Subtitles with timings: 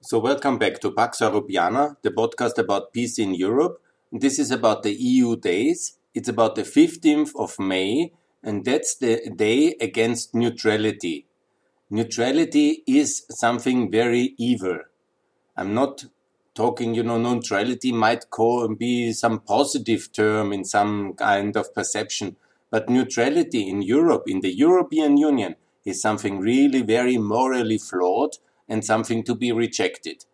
[0.00, 3.82] So, welcome back to Pax Europiana, the podcast about peace in Europe.
[4.12, 5.98] This is about the EU days.
[6.14, 11.26] It's about the 15th of May, and that's the day against neutrality.
[11.90, 14.78] Neutrality is something very evil.
[15.56, 16.04] I'm not
[16.54, 18.24] talking, you know, neutrality might
[18.78, 22.36] be some positive term in some kind of perception,
[22.70, 28.36] but neutrality in Europe, in the European Union, is something really very morally flawed
[28.68, 30.24] and something to be rejected.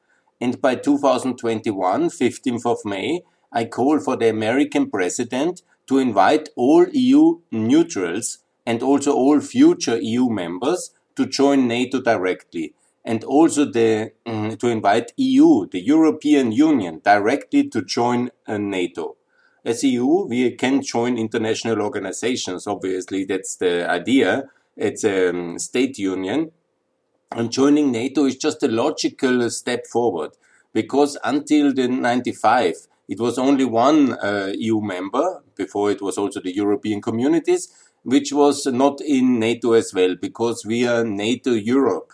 [0.40, 3.22] And by 2021, 15th of May,
[3.52, 9.98] I call for the American president to invite all EU neutrals and also all future
[10.00, 16.52] EU members to join NATO directly and also the, um, to invite EU, the European
[16.52, 19.16] Union, directly to join uh, NATO.
[19.64, 22.66] As EU, we can join international organizations.
[22.66, 24.44] Obviously, that's the idea.
[24.76, 26.52] It's a um, state union,
[27.32, 30.32] and joining NATO is just a logical step forward
[30.72, 32.74] because until the 95,
[33.08, 38.32] it was only one uh, EU member, before it was also the European communities, which
[38.32, 42.12] was not in NATO as well because we are NATO Europe.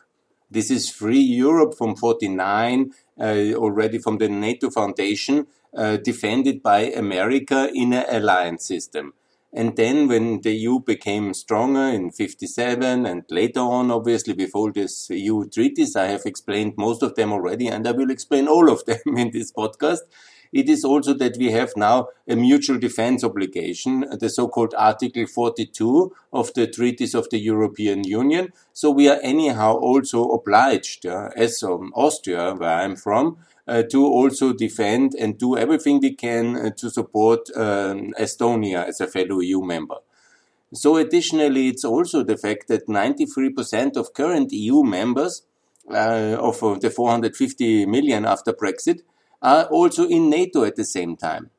[0.50, 5.46] This is free Europe from 49, uh, already from the NATO foundation,
[5.76, 9.14] uh, defended by America in an alliance system.
[9.52, 14.70] And then when the EU became stronger in 57 and later on, obviously, with all
[14.70, 18.70] these EU treaties, I have explained most of them already, and I will explain all
[18.70, 20.00] of them in this podcast.
[20.52, 26.12] It is also that we have now a mutual defense obligation, the so-called Article 42
[26.32, 28.52] of the treaties of the European Union.
[28.72, 33.38] So we are anyhow also obliged, uh, as um, Austria, where I'm from,
[33.88, 39.06] to also defend and do everything we can uh, to support um, Estonia as a
[39.06, 39.96] fellow EU member.
[40.72, 45.42] So additionally, it's also the fact that 93% of current EU members
[45.90, 49.00] uh, of uh, the 450 million after Brexit
[49.42, 51.50] are also in NATO at the same time.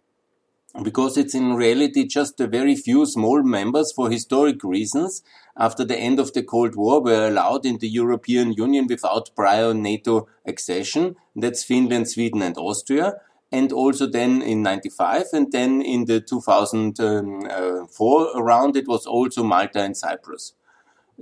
[0.81, 5.21] Because it's in reality just a very few small members for historic reasons
[5.57, 9.73] after the end of the Cold War were allowed in the European Union without prior
[9.73, 11.15] NATO accession.
[11.35, 13.15] That's Finland, Sweden and Austria.
[13.51, 19.05] And also then in 95 and then in the 2004 um, uh, round it was
[19.05, 20.53] also Malta and Cyprus.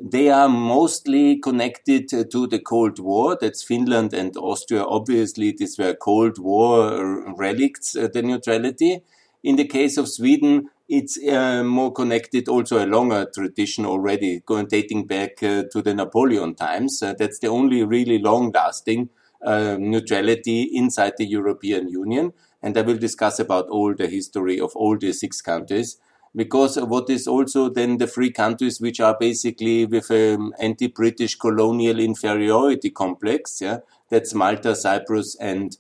[0.02, 3.38] They are mostly connected uh, to the Cold War.
[3.40, 4.84] That's Finland and Austria.
[4.84, 9.02] Obviously, these were Cold War uh, relics, uh, the neutrality.
[9.44, 14.66] In the case of Sweden, it's uh, more connected, also a longer tradition already, going
[14.66, 17.02] dating back uh, to the Napoleon times.
[17.04, 19.10] Uh, that's the only really long-lasting
[19.46, 22.34] uh, neutrality inside the European Union.
[22.62, 25.98] And I will discuss about all the history of all the six countries
[26.36, 32.00] because what is also then the three countries which are basically with an anti-British colonial
[32.00, 33.80] inferiority complex, yeah,
[34.10, 35.78] that's Malta, Cyprus, and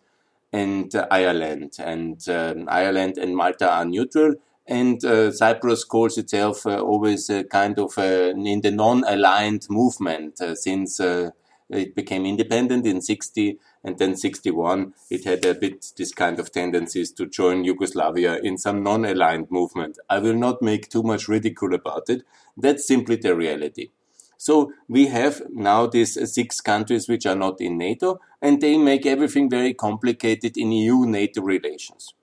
[0.51, 1.73] and Ireland.
[1.79, 4.35] And um, Ireland and Malta are neutral,
[4.69, 10.53] and uh, Cyprus calls itself uh, always a kind of in the non-aligned movement uh,
[10.53, 11.31] since uh,
[11.71, 16.51] it became independent in 60 and then 61 it had a bit this kind of
[16.51, 19.97] tendencies to join Yugoslavia in some non-aligned movement.
[20.07, 22.21] I will not make too much ridicule about it.
[22.55, 23.89] That's simply the reality.
[24.37, 29.07] So we have now these six countries which are not in NATO and they make
[29.07, 32.13] everything very complicated in EU-NATO relations.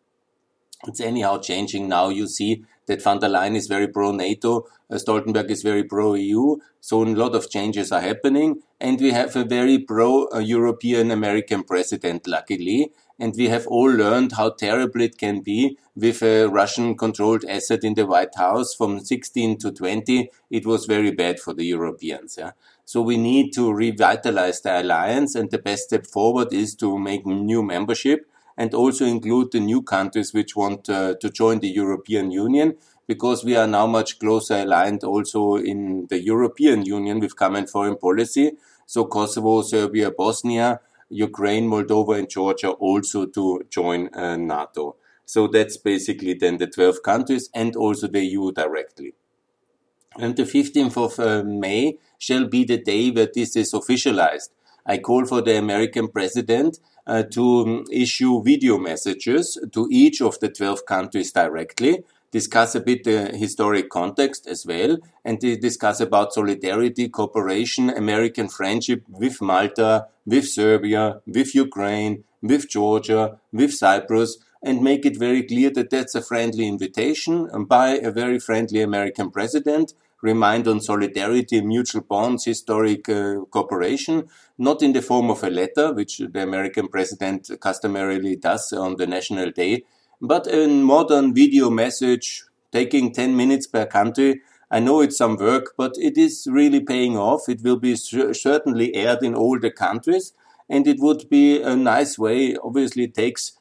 [0.87, 2.09] It's anyhow changing now.
[2.09, 7.03] You see that van der Leyen is very pro-NATO, uh, Stoltenberg is very pro-EU, so
[7.03, 12.93] a lot of changes are happening, and we have a very pro-European American president, luckily,
[13.19, 17.95] and we have all learned how terrible it can be with a Russian-controlled asset in
[17.95, 20.29] the White House from 16 to 20.
[20.51, 22.37] It was very bad for the Europeans.
[22.39, 22.53] Yeah?
[22.85, 27.27] So we need to revitalize the alliance, and the best step forward is to make
[27.27, 32.31] new membership and also include the new countries which want uh, to join the European
[32.31, 37.67] Union because we are now much closer aligned also in the European Union with common
[37.67, 38.53] foreign policy.
[38.87, 44.97] So Kosovo, Serbia, Bosnia, Ukraine, Moldova and Georgia also to join uh, NATO.
[45.25, 49.15] So that's basically then the 12 countries and also the EU directly.
[50.19, 54.49] And the 15th of uh, May shall be the day where this is officialized.
[54.87, 60.39] I call for the American president uh, to um, issue video messages to each of
[60.41, 66.33] the 12 countries directly, discuss a bit the historic context as well, and discuss about
[66.33, 74.83] solidarity, cooperation, American friendship with Malta, with Serbia, with Ukraine, with Georgia, with Cyprus, and
[74.83, 79.95] make it very clear that that's a friendly invitation by a very friendly American president
[80.33, 84.29] remind on solidarity, mutual bonds, historic uh, cooperation,
[84.59, 89.07] not in the form of a letter, which the American president customarily does on the
[89.07, 89.85] National Day,
[90.21, 94.41] but a modern video message taking 10 minutes per country.
[94.71, 97.49] I know it's some work, but it is really paying off.
[97.49, 100.33] It will be certainly aired in all the countries
[100.69, 102.57] and it would be a nice way.
[102.57, 103.53] Obviously, it takes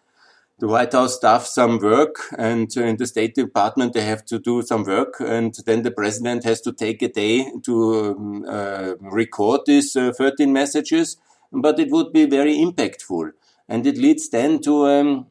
[0.57, 4.39] the White House staff some work, and uh, in the State Department they have to
[4.39, 8.93] do some work, and then the president has to take a day to um, uh,
[9.01, 11.17] record these uh, 13 messages.
[11.51, 13.31] But it would be very impactful,
[13.67, 15.27] and it leads then to um,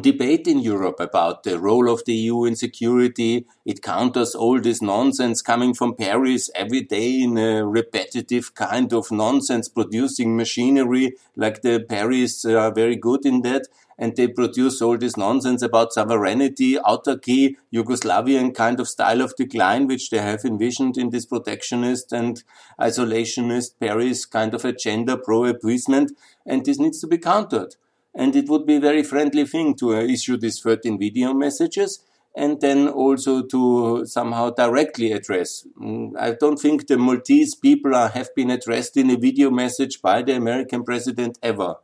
[0.00, 3.46] debate in Europe about the role of the EU in security.
[3.64, 9.10] It counters all this nonsense coming from Paris every day in a repetitive kind of
[9.10, 13.68] nonsense producing machinery, like the Paris are very good in that.
[13.98, 19.88] And they produce all this nonsense about sovereignty, autarky, Yugoslavian kind of style of decline,
[19.88, 22.42] which they have envisioned in this protectionist and
[22.80, 26.12] isolationist Paris kind of agenda pro appeasement.
[26.46, 27.74] And this needs to be countered
[28.14, 32.04] and it would be a very friendly thing to uh, issue these 13 video messages
[32.36, 35.66] and then also to somehow directly address.
[35.80, 40.02] Mm, I don't think the Maltese people are, have been addressed in a video message
[40.02, 41.76] by the American president ever.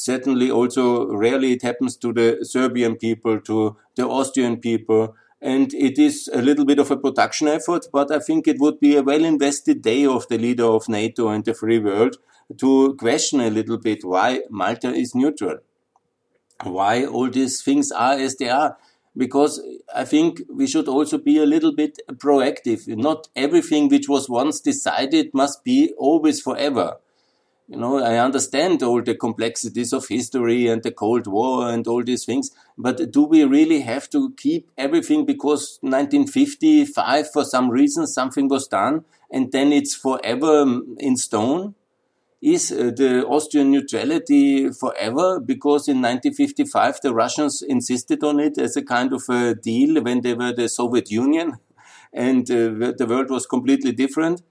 [0.00, 5.98] Certainly, also rarely it happens to the Serbian people, to the Austrian people, and it
[5.98, 9.02] is a little bit of a production effort, but I think it would be a
[9.02, 12.14] well invested day of the leader of NATO and the free world
[12.58, 15.58] to question a little bit why Malta is neutral,
[16.62, 18.76] why all these things are as they are.
[19.16, 19.60] Because
[19.92, 22.86] I think we should also be a little bit proactive.
[22.86, 26.98] Not everything which was once decided must be always forever.
[27.68, 32.02] You know, I understand all the complexities of history and the Cold War and all
[32.02, 38.06] these things, but do we really have to keep everything because 1955, for some reason,
[38.06, 41.74] something was done and then it's forever in stone?
[42.40, 48.76] is uh, the Austrian neutrality forever because in 1955 the Russians insisted on it as
[48.76, 51.58] a kind of a deal when they were the Soviet Union
[52.12, 54.42] and uh, the world was completely different.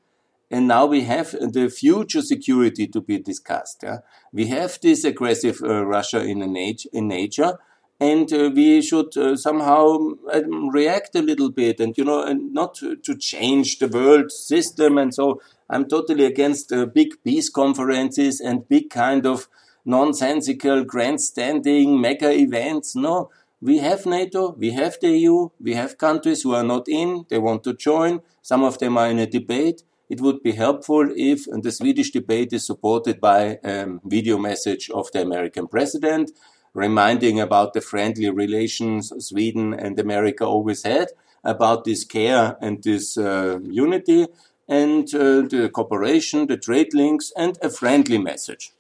[0.49, 3.81] And now we have the future security to be discussed.
[3.83, 3.99] Yeah?
[4.31, 7.57] We have this aggressive uh, Russia in, in nature,
[7.99, 9.97] and uh, we should uh, somehow
[10.31, 14.31] um, react a little bit and you know and not to, to, change the world
[14.31, 19.47] system and so i'm totally against uh, big peace conferences and big kind of
[19.85, 23.29] nonsensical grandstanding mega events no
[23.61, 27.39] we have nato we have the eu we have countries who are not in they
[27.39, 31.45] want to join some of them are in a debate it would be helpful if
[31.45, 36.31] the swedish debate is supported by a um, video message of the american president
[36.77, 41.07] reminding about the friendly relations Sweden and America always had,
[41.43, 44.27] about this care and this uh, unity,
[44.67, 48.73] and uh, the cooperation, the trade links, and a friendly message.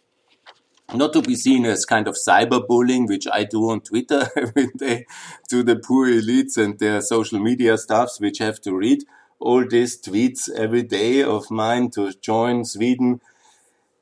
[0.93, 5.05] Not to be seen as kind of cyberbullying, which I do on Twitter every day
[5.49, 9.03] to the poor elites and their social media staffs, which have to read
[9.39, 13.21] all these tweets every day of mine to join Sweden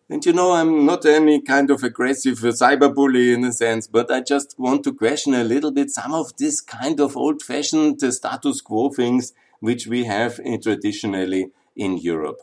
[0.07, 4.11] and you know, I'm not any kind of aggressive cyber bully in a sense, but
[4.11, 7.99] I just want to question a little bit some of this kind of old fashioned
[8.13, 12.39] status quo things which we have traditionally in Europe.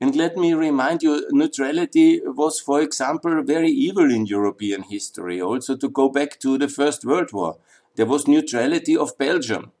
[0.00, 5.42] And let me remind you, neutrality was, for example, very evil in European history.
[5.42, 7.56] Also, to go back to the First World War,
[7.96, 9.72] there was neutrality of Belgium.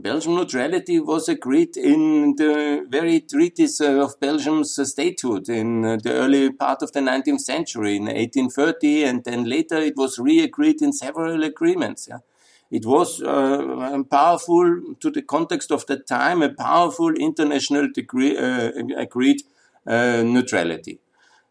[0.00, 6.12] Belgian neutrality was agreed in the very treaties uh, of Belgium's statehood in uh, the
[6.12, 10.92] early part of the 19th century, in 1830, and then later it was re-agreed in
[10.92, 12.06] several agreements.
[12.08, 12.18] Yeah.
[12.70, 18.70] It was uh, powerful to the context of the time, a powerful international degree, uh,
[18.96, 19.42] agreed
[19.84, 21.00] uh, neutrality.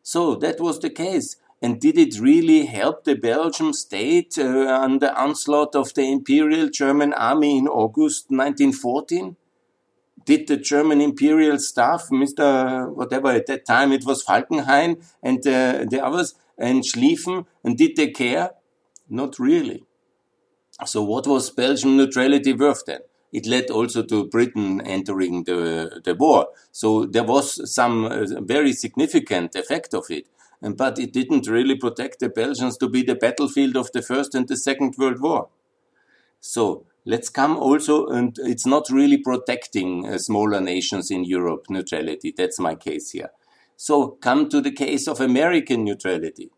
[0.04, 1.36] So that was the case.
[1.62, 7.14] And did it really help the Belgian state uh, under onslaught of the Imperial German
[7.14, 9.36] army in August 1914?
[10.26, 12.94] Did the German imperial staff, Mr.
[12.94, 17.96] whatever at that time it was Falkenhayn and uh, the others, and Schlieffen, and did
[17.96, 18.52] they care?
[19.10, 19.84] Not really.
[20.86, 23.00] So what was Belgian neutrality worth then?
[23.32, 26.48] It led also to Britain entering the, the war.
[26.72, 30.28] So there was some uh, very significant effect of it
[30.62, 34.48] but it didn't really protect the Belgians to be the battlefield of the First and
[34.48, 35.50] the Second World War.
[36.40, 42.34] So let's come also, and it's not really protecting uh, smaller nations in Europe neutrality.
[42.36, 43.30] That's my case here.
[43.76, 46.50] So come to the case of American neutrality,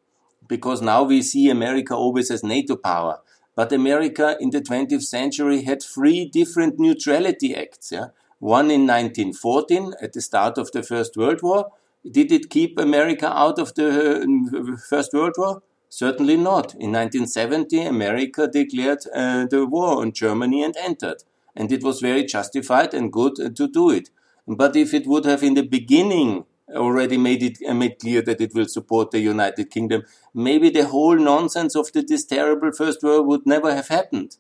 [0.48, 3.20] because now we see America always as NATO power.
[3.56, 7.92] But America in the 20th century had three different neutrality acts.
[7.92, 8.08] Yeah?
[8.40, 11.72] one in 1914 at the start of the First World War.
[12.10, 15.62] Did it keep America out of the uh, First World War?
[15.90, 16.74] Certainly not.
[16.76, 21.24] In 1970, America declared uh, the war on Germany and entered.
[21.56, 24.10] And it was very justified and good to do it.
[24.48, 28.40] But if it would have in the beginning already made it uh, made clear that
[28.40, 30.04] it will support the United Kingdom,
[30.34, 34.38] maybe the whole nonsense of the, this terrible First War would never have happened.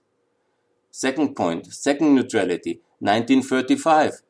[0.91, 4.21] Second point, second neutrality, 1935.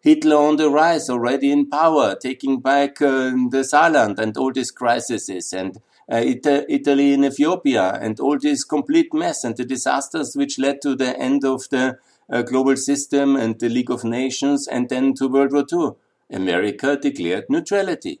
[0.00, 4.70] Hitler on the rise, already in power, taking back uh, the Saarland and all these
[4.70, 5.78] crises, and
[6.10, 10.94] uh, Italy in Ethiopia, and all this complete mess and the disasters which led to
[10.94, 11.98] the end of the
[12.30, 15.90] uh, global system and the League of Nations, and then to World War II.
[16.30, 18.20] America declared neutrality.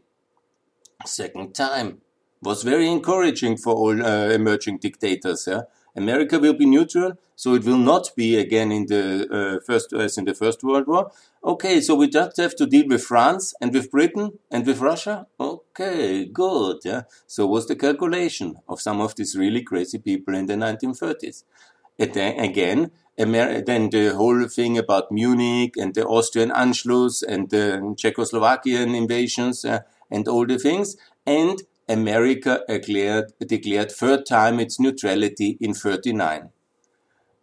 [1.04, 2.00] Second time
[2.42, 5.46] was very encouraging for all uh, emerging dictators.
[5.46, 5.62] Yeah?
[6.02, 9.04] America will be neutral, so it will not be again in the
[9.38, 11.10] uh, first as in the First World War.
[11.42, 15.26] Okay, so we just have to deal with France and with Britain and with Russia.
[15.38, 16.78] Okay, good.
[16.84, 17.02] Yeah.
[17.26, 21.44] So was the calculation of some of these really crazy people in the 1930s.
[21.98, 27.50] And then again, Amer then the whole thing about Munich and the Austrian Anschluss and
[27.50, 30.96] the Czechoslovakian invasions uh, and all the things.
[31.26, 36.50] And America declared, declared third time its neutrality in 39.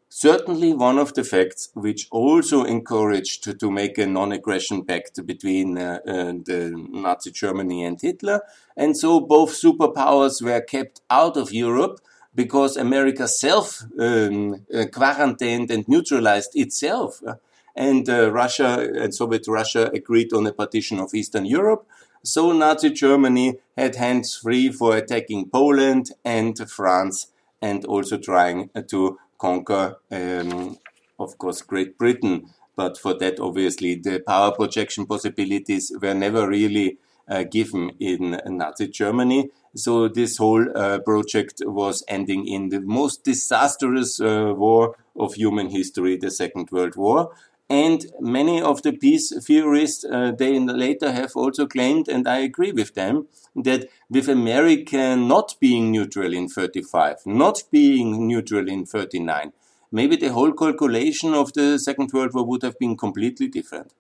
[0.09, 5.99] Certainly one of the facts which also encouraged to, make a non-aggression pact between uh,
[6.07, 8.41] uh, the Nazi Germany and Hitler.
[8.77, 11.99] And so both superpowers were kept out of Europe
[12.33, 17.21] because America self um, uh, quarantined and neutralized itself.
[17.75, 21.85] And uh, Russia and Soviet Russia agreed on a partition of Eastern Europe.
[22.25, 27.27] So Nazi Germany had hands free for attacking Poland and France
[27.61, 30.79] and also trying to conquer, um,
[31.19, 32.47] of course, Great Britain.
[32.75, 36.97] But for that, obviously, the power projection possibilities were never really
[37.29, 39.51] uh, given in Nazi Germany.
[39.75, 45.69] So this whole uh, project was ending in the most disastrous uh, war of human
[45.69, 47.29] history, the Second World War.
[47.69, 52.71] And many of the peace theorists, uh, they later have also claimed, and I agree
[52.71, 59.51] with them, that with America not being neutral in 35, not being neutral in 39,
[59.91, 63.93] maybe the whole calculation of the Second World War would have been completely different.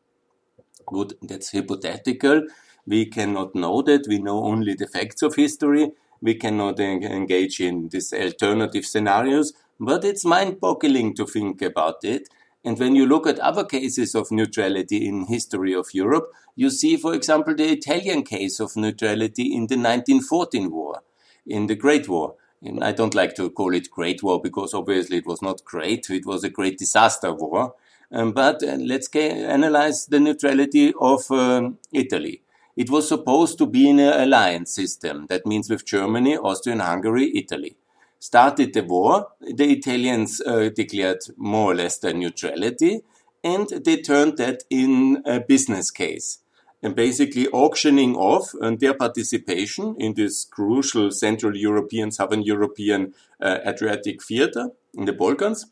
[0.85, 2.43] Good, that's hypothetical.
[2.87, 4.05] We cannot know that.
[4.07, 5.91] We know only the facts of history.
[6.21, 12.29] We cannot engage in these alternative scenarios, but it's mind boggling to think about it.
[12.65, 16.97] And when you look at other cases of neutrality in history of Europe, you see,
[16.97, 21.03] for example, the Italian case of neutrality in the 1914 war,
[21.45, 22.33] in the Great War.
[22.63, 26.09] And I don't like to call it Great War because obviously it was not great.
[26.09, 27.75] It was a great disaster war.
[28.11, 32.41] Um, but uh, let's analyze the neutrality of um, Italy.
[32.75, 35.27] It was supposed to be in an alliance system.
[35.27, 37.77] That means with Germany, Austria, and Hungary, Italy.
[38.25, 43.03] Started the war, the Italians uh, declared more or less their neutrality,
[43.43, 46.39] and they turned that in a business case.
[46.81, 53.59] And basically auctioning off uh, their participation in this crucial Central European, Southern European uh,
[53.63, 55.67] Adriatic theater in the Balkans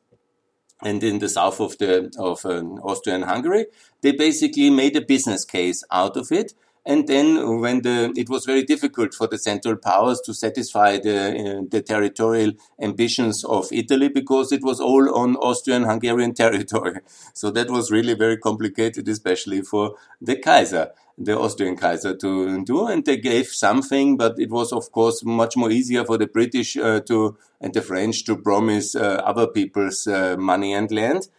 [0.83, 3.65] and in the south of the of uh, Austria and Hungary.
[4.01, 6.53] They basically made a business case out of it
[6.86, 11.60] and then when the, it was very difficult for the Central Powers to satisfy the,
[11.60, 17.00] uh, the territorial ambitions of Italy because it was all on Austrian Hungarian territory.
[17.34, 22.88] So that was really very complicated, especially for the Kaiser, the Austrian Kaiser to do.
[22.88, 26.75] And they gave something, but it was of course much more easier for the British
[26.75, 31.30] uh, to, and the French to promise uh, other people's uh, money and land.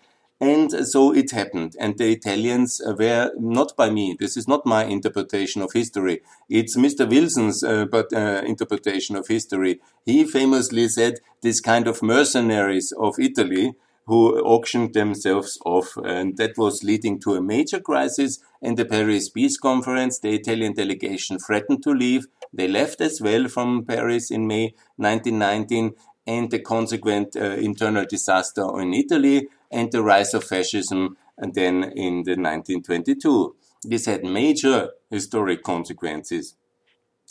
[0.40, 1.76] And so it happened.
[1.78, 4.16] And the Italians were not by me.
[4.18, 6.22] This is not my interpretation of history.
[6.48, 7.08] It's Mr.
[7.08, 9.80] Wilson's uh, but, uh, interpretation of history.
[10.04, 13.74] He famously said this kind of mercenaries of Italy
[14.06, 15.96] who auctioned themselves off.
[16.04, 18.40] And that was leading to a major crisis.
[18.60, 22.26] In the Paris Peace Conference, the Italian delegation threatened to leave.
[22.52, 25.94] They left as well from Paris in May 1919
[26.26, 31.82] and the consequent uh, internal disaster in Italy and the rise of fascism and then
[31.82, 33.56] in the 1922.
[33.82, 36.54] This had major historic consequences.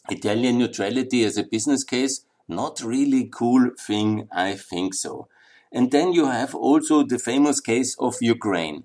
[0.10, 5.30] Italian neutrality as a business case, not really cool thing, I think so.
[5.72, 8.84] And then you have also the famous case of Ukraine.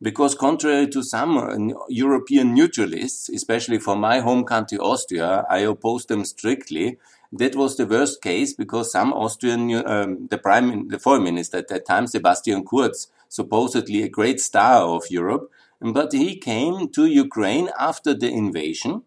[0.00, 6.24] Because contrary to some European neutralists, especially for my home country Austria, I oppose them
[6.24, 6.96] strictly
[7.32, 11.68] that was the worst case because some Austrian, um, the prime, the foreign minister at
[11.68, 17.70] that time, Sebastian Kurz, supposedly a great star of Europe, but he came to Ukraine
[17.78, 19.02] after the invasion.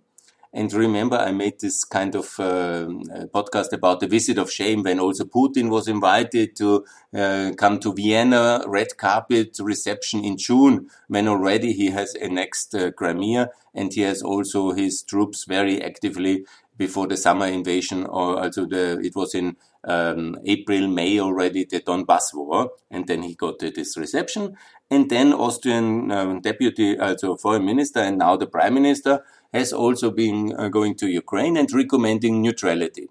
[0.56, 2.86] And remember, I made this kind of uh,
[3.34, 7.92] podcast about the visit of shame when also Putin was invited to uh, come to
[7.92, 14.02] Vienna, red carpet reception in June, when already he has annexed uh, Crimea and he
[14.02, 16.46] has also his troops very actively
[16.78, 21.82] before the summer invasion, or also the it was in um, April, May already the
[21.82, 24.56] Donbass war, and then he got uh, this reception,
[24.90, 30.10] and then Austrian um, deputy, also foreign minister, and now the prime minister has also
[30.10, 33.08] been uh, going to Ukraine and recommending neutrality.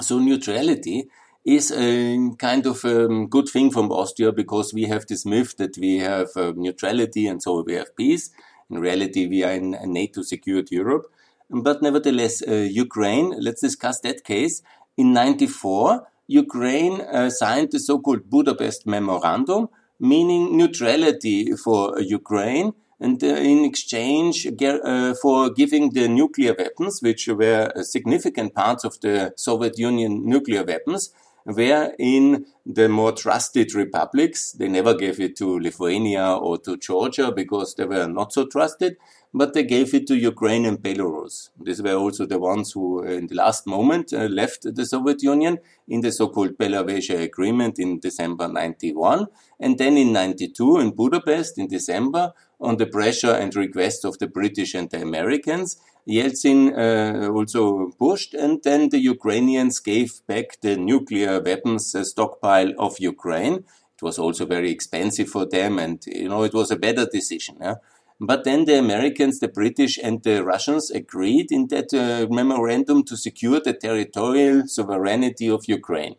[0.00, 1.08] So neutrality
[1.44, 5.56] is a kind of a um, good thing from Austria because we have this myth
[5.56, 8.30] that we have uh, neutrality and so we have peace.
[8.70, 11.06] In reality, we are in a NATO secured Europe.
[11.52, 14.62] But nevertheless, uh, Ukraine, let's discuss that case.
[14.96, 19.68] In 94, Ukraine uh, signed the so-called Budapest Memorandum,
[20.00, 27.28] meaning neutrality for Ukraine and uh, in exchange uh, for giving the nuclear weapons, which
[27.28, 31.12] were significant parts of the Soviet Union nuclear weapons,
[31.44, 34.52] were in the more trusted republics.
[34.52, 38.96] They never gave it to Lithuania or to Georgia because they were not so trusted,
[39.34, 41.50] but they gave it to Ukraine and Belarus.
[41.60, 45.58] These were also the ones who, in the last moment, uh, left the Soviet Union
[45.88, 49.26] in the so-called Belarusia Agreement in December 91.
[49.58, 54.28] And then in 92 in Budapest in December, on the pressure and request of the
[54.28, 55.76] British and the Americans.
[56.08, 62.51] Yeltsin uh, also pushed, and then the Ukrainians gave back the nuclear weapons uh, stockpile
[62.78, 63.54] of Ukraine.
[63.96, 67.56] It was also very expensive for them, and you know it was a better decision.
[67.60, 67.76] Yeah?
[68.24, 73.16] But then the Americans, the British, and the Russians agreed in that uh, memorandum to
[73.16, 76.14] secure the territorial sovereignty of Ukraine.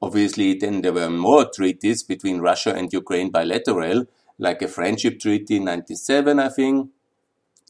[0.00, 4.04] Obviously, then there were more treaties between Russia and Ukraine bilateral,
[4.38, 6.90] like a friendship treaty in 97, I think.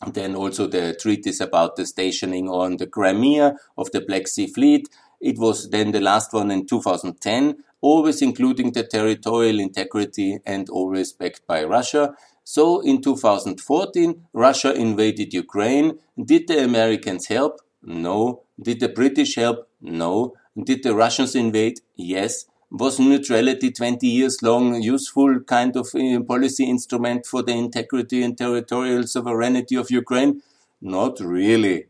[0.02, 4.46] And then also the treaties about the stationing on the Crimea of the Black Sea
[4.46, 4.88] Fleet.
[5.20, 11.12] It was then the last one in 2010, always including the territorial integrity and always
[11.12, 12.14] backed by Russia.
[12.44, 15.98] So in 2014, Russia invaded Ukraine.
[16.22, 17.60] Did the Americans help?
[17.82, 18.42] No.
[18.60, 19.68] Did the British help?
[19.80, 20.34] No.
[20.56, 21.80] Did the Russians invade?
[21.96, 28.22] Yes was neutrality 20 years long useful kind of uh, policy instrument for the integrity
[28.22, 30.42] and territorial sovereignty of Ukraine?
[30.80, 31.86] Not really,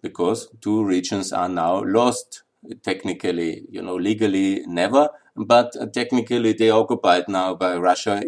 [0.00, 2.42] because two regions are now lost.
[2.82, 8.22] Technically, you know, legally never, but technically they are occupied now by Russia,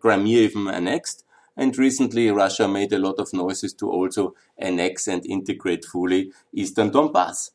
[0.00, 1.24] Crimea even annexed.
[1.56, 6.90] And recently Russia made a lot of noises to also annex and integrate fully Eastern
[6.90, 7.50] Donbass.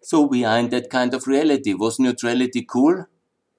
[0.00, 1.74] So we are in that kind of reality.
[1.74, 3.06] Was neutrality cool?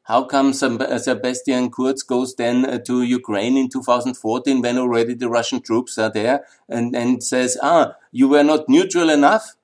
[0.09, 5.29] How come uh, Sebastian Kurz goes then uh, to Ukraine in 2014 when already the
[5.29, 9.55] Russian troops are there and, and says, ah, you were not neutral enough?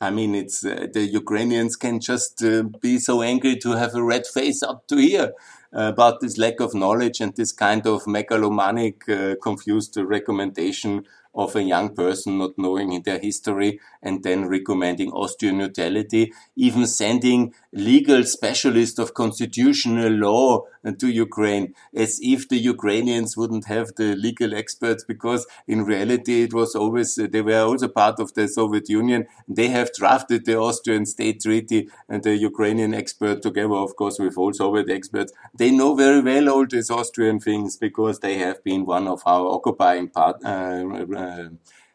[0.00, 4.02] I mean, it's uh, the Ukrainians can just uh, be so angry to have a
[4.02, 5.32] red face up to here
[5.76, 11.56] uh, about this lack of knowledge and this kind of megalomaniac, uh, confused recommendation of
[11.56, 18.22] a young person not knowing their history and then recommending Austrian neutrality, even sending legal
[18.24, 20.62] specialists of constitutional law
[20.96, 26.54] to Ukraine, as if the Ukrainians wouldn't have the legal experts, because in reality it
[26.54, 29.26] was always, they were also part of the Soviet Union.
[29.48, 34.38] They have drafted the Austrian state treaty and the Ukrainian expert together, of course, with
[34.38, 35.32] all Soviet experts.
[35.54, 39.46] They know very well all these Austrian things because they have been one of our
[39.46, 40.84] occupying part, uh,
[41.16, 41.48] uh,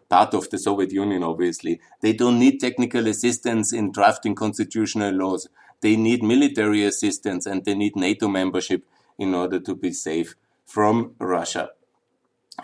[0.09, 1.79] part of the Soviet Union, obviously.
[2.01, 5.47] They don't need technical assistance in drafting constitutional laws.
[5.83, 8.83] They need military assistance and they need NATO membership
[9.19, 11.71] in order to be safe from Russia.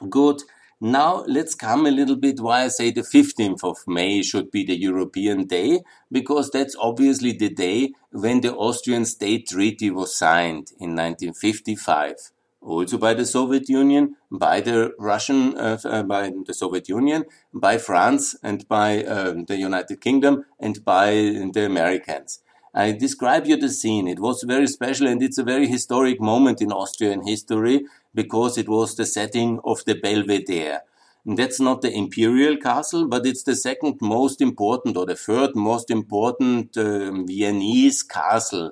[0.10, 0.42] Good.
[0.82, 4.64] Now let's come a little bit why I say the 15th of May should be
[4.66, 10.72] the European Day, because that's obviously the day when the Austrian State Treaty was signed
[10.80, 16.90] in 1955 also by the Soviet Union, by the Russian, uh, uh, by the Soviet
[16.90, 21.12] Union, by France and by uh, the United Kingdom and by
[21.54, 22.42] the Americans.
[22.74, 24.08] I describe you the scene.
[24.08, 28.70] It was very special and it's a very historic moment in Austrian history because it
[28.70, 30.82] was the setting of the Belvedere.
[31.26, 35.56] And that's not the imperial castle, but it's the second most important or the third
[35.56, 38.72] most important um, Viennese castle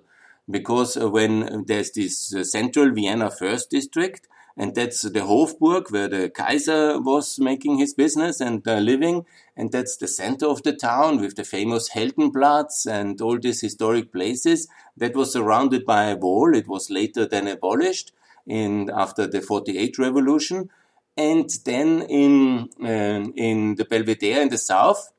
[0.49, 6.07] because uh, when there's this uh, central Vienna first district, and that's the Hofburg where
[6.07, 10.73] the Kaiser was making his business and uh, living, and that's the center of the
[10.73, 14.67] town with the famous Heldenplatz and all these historic places.
[14.97, 16.55] That was surrounded by a wall.
[16.55, 18.11] It was later then abolished
[18.47, 20.69] in after the 48 revolution.
[21.17, 25.11] and then in uh, in the Belvedere in the south,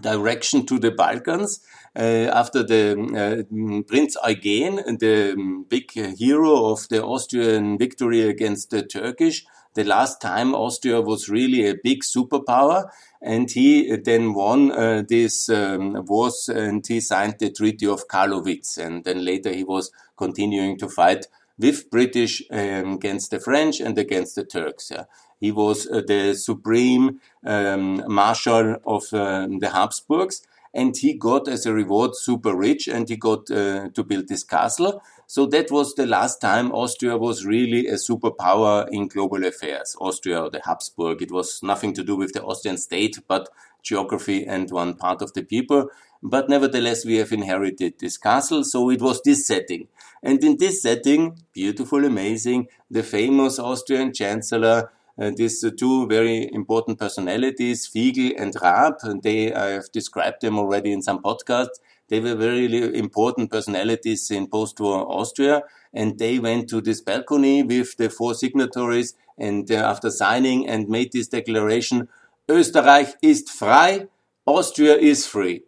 [0.00, 1.60] direction to the Balkans.
[1.94, 8.82] Uh, after the uh, Prince Eugen, the big hero of the Austrian victory against the
[8.82, 12.90] Turkish, the last time Austria was really a big superpower.
[13.20, 18.78] And he then won uh, this um, wars and he signed the Treaty of Karlowitz.
[18.78, 21.26] And then later he was continuing to fight
[21.58, 24.90] with British um, against the French and against the Turks.
[24.90, 25.04] Yeah.
[25.40, 31.66] He was uh, the supreme um, marshal of uh, the Habsburgs and he got as
[31.66, 35.02] a reward super rich and he got uh, to build this castle.
[35.26, 39.96] So that was the last time Austria was really a superpower in global affairs.
[40.00, 41.22] Austria or the Habsburg.
[41.22, 43.48] It was nothing to do with the Austrian state, but
[43.82, 45.88] geography and one part of the people.
[46.22, 48.62] But nevertheless, we have inherited this castle.
[48.64, 49.88] So it was this setting.
[50.22, 54.90] And in this setting, beautiful, amazing, the famous Austrian chancellor,
[55.30, 60.92] these two very important personalities, Figl and Raab, and they, I have described them already
[60.92, 61.80] in some podcasts.
[62.08, 62.66] They were very
[62.98, 65.62] important personalities in post-war Austria,
[65.94, 70.88] and they went to this balcony with the four signatories, and uh, after signing and
[70.88, 72.08] made this declaration,
[72.48, 74.08] Österreich ist frei,
[74.46, 75.62] Austria is free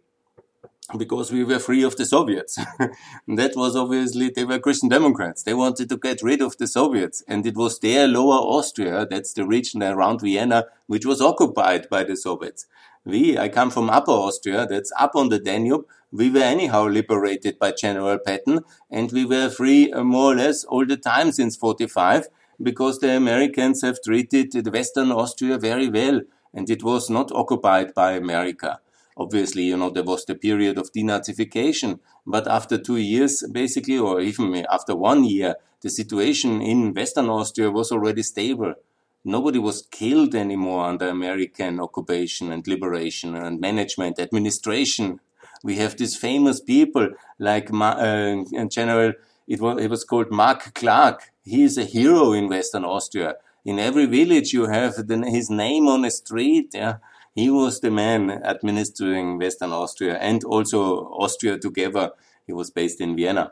[0.97, 2.55] because we were free of the Soviets.
[3.27, 5.43] that was obviously, they were Christian Democrats.
[5.43, 7.23] They wanted to get rid of the Soviets.
[7.27, 12.03] And it was their Lower Austria, that's the region around Vienna, which was occupied by
[12.03, 12.67] the Soviets.
[13.03, 15.85] We, I come from Upper Austria, that's up on the Danube.
[16.11, 20.63] We were anyhow liberated by General Patton, and we were free uh, more or less
[20.63, 22.27] all the time since 45,
[22.61, 26.21] because the Americans have treated the Western Austria very well,
[26.53, 28.79] and it was not occupied by America
[29.17, 31.99] obviously, you know, there was the period of denazification.
[32.25, 37.71] But after two years, basically, or even after one year, the situation in Western Austria
[37.71, 38.73] was already stable.
[39.23, 45.19] Nobody was killed anymore under American occupation and liberation and management, administration.
[45.63, 49.13] We have these famous people like uh, General,
[49.47, 51.31] it was, it was called Mark Clark.
[51.43, 53.35] He is a hero in Western Austria.
[53.63, 56.69] In every village, you have the, his name on a street.
[56.73, 56.97] Yeah
[57.35, 62.11] he was the man administering Western Austria and also Austria together.
[62.47, 63.51] He was based in Vienna.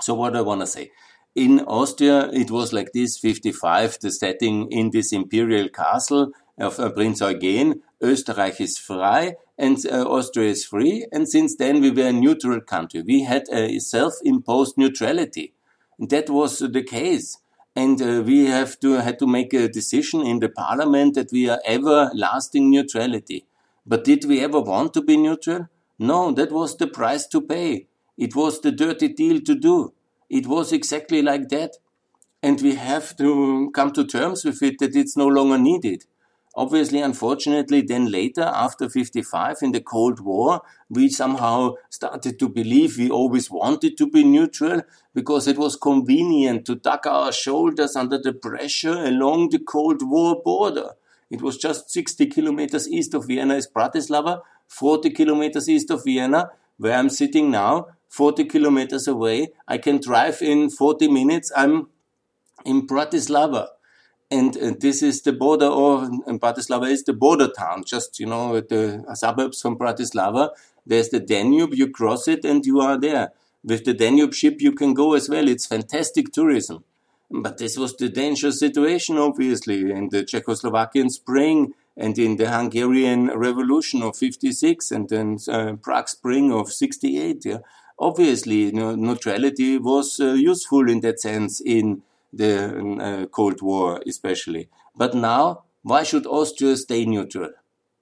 [0.00, 0.90] So what I want to say.
[1.34, 6.90] In Austria, it was like this, 55, the setting in this imperial castle of uh,
[6.90, 7.80] Prince Eugen.
[8.02, 11.06] Österreich is frei and uh, Austria is free.
[11.10, 13.00] And since then, we were a neutral country.
[13.00, 15.54] We had a self-imposed neutrality.
[15.98, 17.38] And That was the case
[17.74, 21.48] and uh, we have to had to make a decision in the parliament that we
[21.48, 23.44] are everlasting neutrality.
[23.86, 25.68] But did we ever want to be neutral?
[25.98, 27.86] No, that was the price to pay.
[28.18, 29.92] It was the dirty deal to do.
[30.28, 31.76] It was exactly like that.
[32.42, 36.04] And we have to come to terms with it that it's no longer needed.
[36.54, 40.60] Obviously, unfortunately, then later, after 55 in the Cold War,
[40.90, 44.82] we somehow started to believe we always wanted to be neutral
[45.14, 50.42] because it was convenient to duck our shoulders under the pressure along the Cold War
[50.42, 50.90] border.
[51.30, 56.50] It was just 60 kilometers east of Vienna is Bratislava, 40 kilometers east of Vienna,
[56.76, 59.52] where I'm sitting now, 40 kilometers away.
[59.66, 61.50] I can drive in 40 minutes.
[61.56, 61.88] I'm
[62.66, 63.68] in Bratislava
[64.32, 66.08] and, this is the border of
[66.40, 70.50] Bratislava is the border town, just you know the suburbs from Bratislava.
[70.86, 73.32] There's the Danube, you cross it and you are there.
[73.64, 75.46] With the Danube ship, you can go as well.
[75.48, 76.84] It's fantastic tourism.
[77.30, 83.28] But this was the dangerous situation, obviously, in the Czechoslovakian spring and in the Hungarian
[83.28, 87.44] Revolution of 56 and then uh, Prague Spring of 68.
[87.44, 87.58] Yeah.
[87.98, 94.00] Obviously, you know, neutrality was uh, useful in that sense in the uh, Cold War,
[94.06, 94.68] especially.
[94.96, 97.50] But now, why should Austria stay neutral?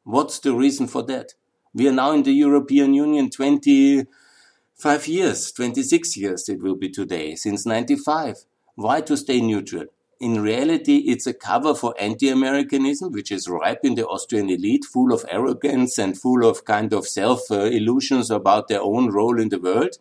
[0.05, 1.35] What's the reason for that?
[1.73, 7.35] We are now in the European Union 25 years, 26 years it will be today,
[7.35, 8.45] since 95.
[8.75, 9.87] Why to stay neutral?
[10.21, 15.15] In reality, it's a cover for anti-Americanism, which is ripe in the Austrian elite, full
[15.15, 19.97] of arrogance and full of kind of self-illusions about their own role in the world.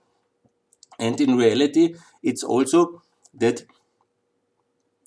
[1.00, 3.02] And in reality, it's also
[3.34, 3.64] that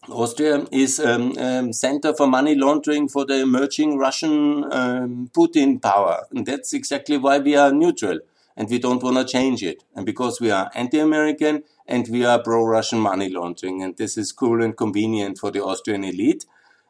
[0.09, 5.81] Austria is a um, um, center for money laundering for the emerging Russian um, Putin
[5.81, 6.27] power.
[6.33, 8.19] And that's exactly why we are neutral
[8.57, 9.85] and we don't want to change it.
[9.95, 13.81] And because we are anti-American and we are pro-Russian money laundering.
[13.83, 16.47] And this is cool and convenient for the Austrian elite.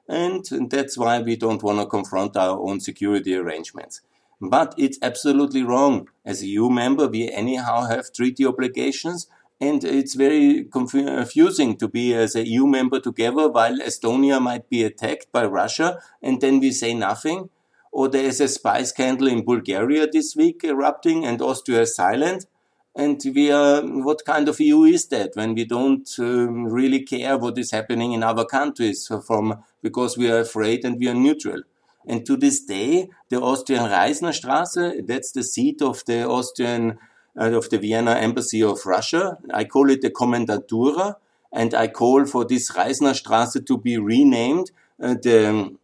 [0.09, 4.01] And that's why we don't want to confront our own security arrangements.
[4.40, 6.09] But it's absolutely wrong.
[6.25, 9.29] As a EU member, we anyhow have treaty obligations
[9.62, 14.83] And it's very confusing to be as a EU member together while Estonia might be
[14.83, 17.48] attacked by Russia and then we say nothing.
[17.92, 22.46] Or there is a spy scandal in Bulgaria this week erupting and Austria is silent.
[22.96, 27.38] And we are, what kind of EU is that when we don't um, really care
[27.38, 31.62] what is happening in other countries from, because we are afraid and we are neutral.
[32.05, 36.98] And to this day, the Austrian Reisnerstraße, that's the seat of the Austrian
[37.38, 39.38] uh, of the Vienna Embassy of Russia.
[39.53, 41.16] I call it the Kommandantura,
[41.53, 45.77] and I call for this Reisnerstraße to be renamed uh, the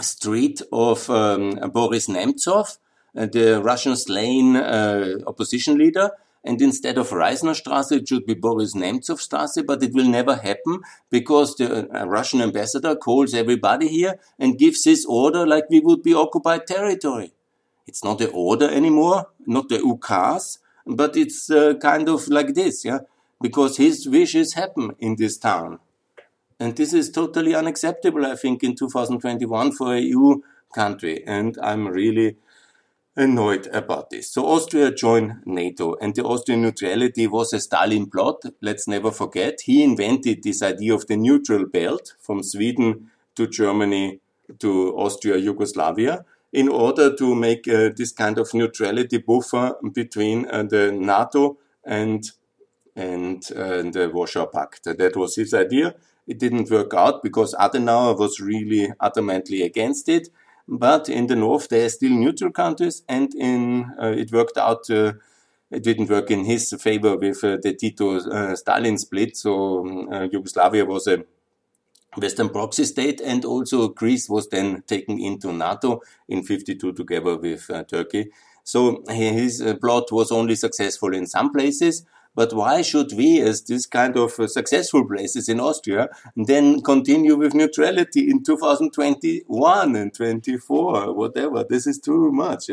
[0.00, 2.78] street of um, Boris Nemtsov,
[3.16, 6.10] uh, the Russian slain uh, opposition leader.
[6.44, 11.54] And instead of Reisnerstraße, it should be Boris Nemtsov but it will never happen because
[11.54, 16.14] the uh, Russian ambassador calls everybody here and gives his order like we would be
[16.14, 17.32] occupied territory.
[17.86, 22.84] It's not the order anymore, not the ukaz, but it's uh, kind of like this,
[22.84, 23.00] yeah,
[23.40, 25.78] because his wishes happen in this town.
[26.58, 30.40] And this is totally unacceptable, I think, in 2021 for a EU
[30.72, 31.24] country.
[31.26, 32.36] And I'm really
[33.16, 34.30] annoyed about this.
[34.30, 38.42] So Austria joined NATO and the Austrian neutrality was a Stalin plot.
[38.60, 39.62] Let's never forget.
[39.62, 44.20] He invented this idea of the neutral belt from Sweden to Germany
[44.60, 50.62] to Austria, Yugoslavia in order to make uh, this kind of neutrality buffer between uh,
[50.62, 52.30] the NATO and
[52.94, 54.84] and uh, the Warsaw Pact.
[54.84, 55.94] That was his idea.
[56.26, 60.28] It didn't work out because Adenauer was really adamantly against it.
[60.68, 64.88] But in the north, there are still neutral countries, and in uh, it worked out.
[64.90, 65.14] Uh,
[65.70, 69.38] it didn't work in his favor with uh, the Tito-Stalin split.
[69.38, 71.24] So um, Yugoslavia was a
[72.16, 77.70] Western proxy state, and also Greece was then taken into NATO in 52 together with
[77.70, 78.30] uh, Turkey.
[78.64, 82.04] So his uh, plot was only successful in some places.
[82.34, 87.36] But why should we, as this kind of uh, successful places in Austria, then continue
[87.36, 91.64] with neutrality in 2021 and 24, whatever?
[91.68, 92.70] This is too much.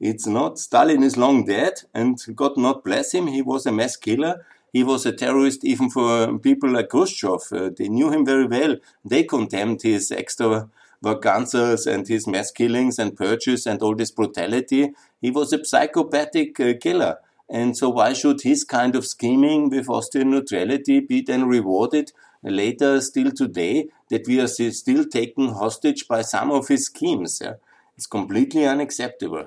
[0.00, 0.58] It's not.
[0.58, 3.28] Stalin is long dead, and God not bless him.
[3.28, 4.44] He was a mass killer
[4.76, 7.44] he was a terrorist even for people like Khrushchev.
[7.50, 8.76] Uh, they knew him very well.
[9.02, 14.92] They condemned his extravaganzas and his mass killings and purges and all this brutality.
[15.22, 17.16] He was a psychopathic uh, killer.
[17.48, 22.12] And so why should his kind of scheming with Austrian neutrality be then rewarded
[22.42, 27.40] later, still today, that we are still taken hostage by some of his schemes?
[27.42, 27.54] Yeah?
[27.96, 29.46] It's completely unacceptable.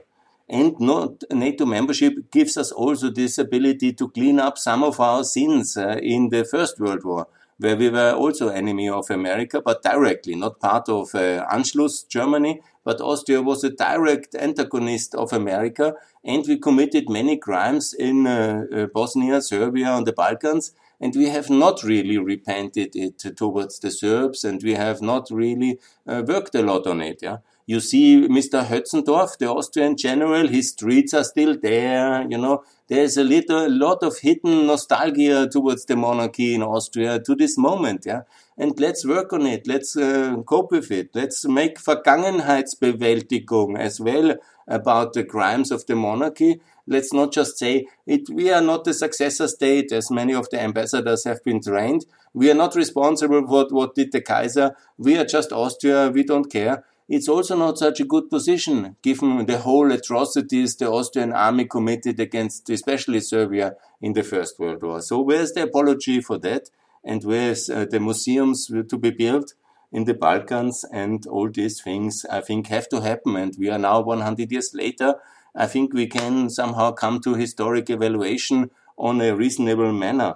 [0.50, 5.78] And NATO membership gives us also this ability to clean up some of our sins
[5.78, 7.28] uh, in the First World War,
[7.60, 12.62] where we were also enemy of America, but directly, not part of uh, Anschluss Germany,
[12.84, 18.66] but Austria was a direct antagonist of America, and we committed many crimes in uh,
[18.74, 23.92] uh Bosnia, Serbia, and the Balkans, and we have not really repented it towards the
[23.92, 27.20] Serbs, and we have not really uh, worked a lot on it.
[27.22, 27.38] Yeah,
[27.70, 28.66] you see Mr.
[28.66, 32.26] Hötzendorf, the Austrian general, his streets are still there.
[32.28, 37.20] You know, there's a little, a lot of hidden nostalgia towards the monarchy in Austria
[37.20, 38.08] to this moment.
[38.08, 38.22] Yeah.
[38.58, 39.68] And let's work on it.
[39.68, 41.12] Let's uh, cope with it.
[41.14, 44.36] Let's make Vergangenheitsbewältigung as well
[44.68, 46.60] about the crimes of the monarchy.
[46.88, 50.60] Let's not just say it, we are not the successor state, as many of the
[50.60, 52.08] ambassadors have been trained.
[52.34, 54.76] We are not responsible for what, what did the Kaiser.
[54.98, 56.10] We are just Austria.
[56.10, 60.88] We don't care it's also not such a good position given the whole atrocities the
[60.88, 65.02] Austrian army committed against especially Serbia in the First World War.
[65.02, 66.70] So where's the apology for that?
[67.04, 69.56] And where's uh, the museums to be built
[69.92, 73.36] in the Balkans and all these things I think have to happen.
[73.36, 75.16] And we are now 100 years later.
[75.56, 80.36] I think we can somehow come to historic evaluation on a reasonable manner.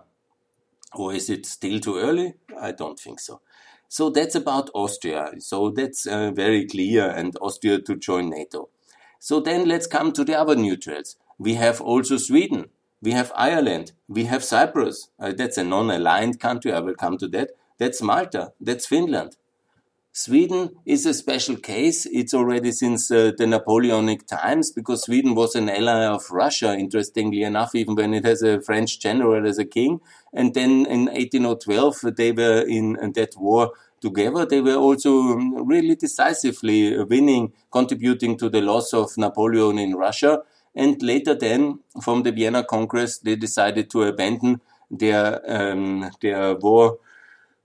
[0.95, 2.33] Or is it still too early?
[2.59, 3.41] I don't think so.
[3.93, 5.33] So that's about Austria.
[5.37, 8.69] So that's uh, very clear and Austria to join NATO.
[9.19, 11.15] So then let's come to the other neutrals.
[11.37, 12.69] We have also Sweden.
[13.03, 13.91] We have Ireland.
[14.07, 15.09] We have Cyprus.
[15.19, 16.73] Uh, that's a non-aligned country.
[16.73, 17.51] I will come to that.
[17.77, 18.53] That's Malta.
[18.59, 19.37] That's Finland.
[20.15, 22.05] Sweden is a special case.
[22.05, 27.41] It's already since uh, the Napoleonic times because Sweden was an ally of Russia, interestingly
[27.41, 30.01] enough, even when it has a French general as a king.
[30.31, 33.71] And then in 1812, they were in, that war
[34.01, 34.45] together.
[34.45, 40.43] They were also really decisively winning, contributing to the loss of Napoleon in Russia.
[40.75, 46.99] And later then, from the Vienna Congress, they decided to abandon their, um, their war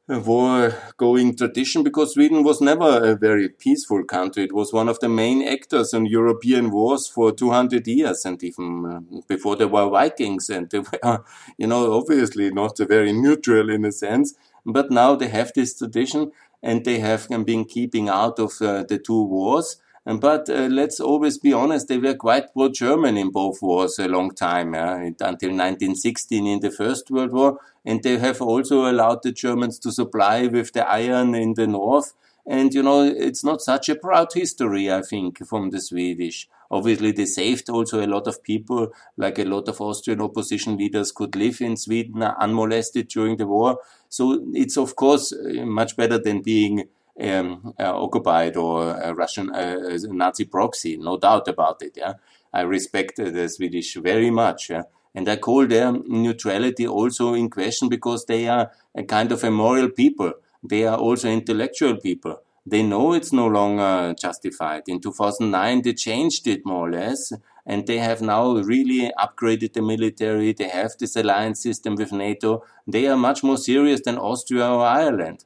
[0.08, 4.44] war-going tradition because Sweden was never a very peaceful country.
[4.44, 8.86] It was one of the main actors in European wars for 200 years and even
[8.86, 11.24] uh, before there were Vikings and they were,
[11.58, 14.34] you know, obviously not very neutral in a sense.
[14.64, 18.98] But now they have this tradition and they have been keeping out of uh, the
[18.98, 19.76] two wars.
[20.16, 24.30] But uh, let's always be honest, they were quite pro-German in both wars a long
[24.34, 27.58] time, until 1916 in the First World War.
[27.84, 32.14] And they have also allowed the Germans to supply with the iron in the north.
[32.46, 36.48] And, you know, it's not such a proud history, I think, from the Swedish.
[36.70, 41.12] Obviously, they saved also a lot of people, like a lot of Austrian opposition leaders
[41.12, 43.78] could live in Sweden unmolested during the war.
[44.08, 46.88] So it's, of course, much better than being
[47.20, 51.94] um, uh, occupied or a Russian uh, Nazi proxy, no doubt about it.
[51.96, 52.14] Yeah,
[52.52, 54.70] I respect the Swedish very much.
[54.70, 54.82] Yeah?
[55.14, 59.50] And I call their neutrality also in question because they are a kind of a
[59.50, 60.32] moral people.
[60.62, 62.40] They are also intellectual people.
[62.66, 64.82] They know it's no longer justified.
[64.88, 67.32] In 2009, they changed it more or less,
[67.64, 70.52] and they have now really upgraded the military.
[70.52, 72.62] They have this alliance system with NATO.
[72.86, 75.44] They are much more serious than Austria or Ireland.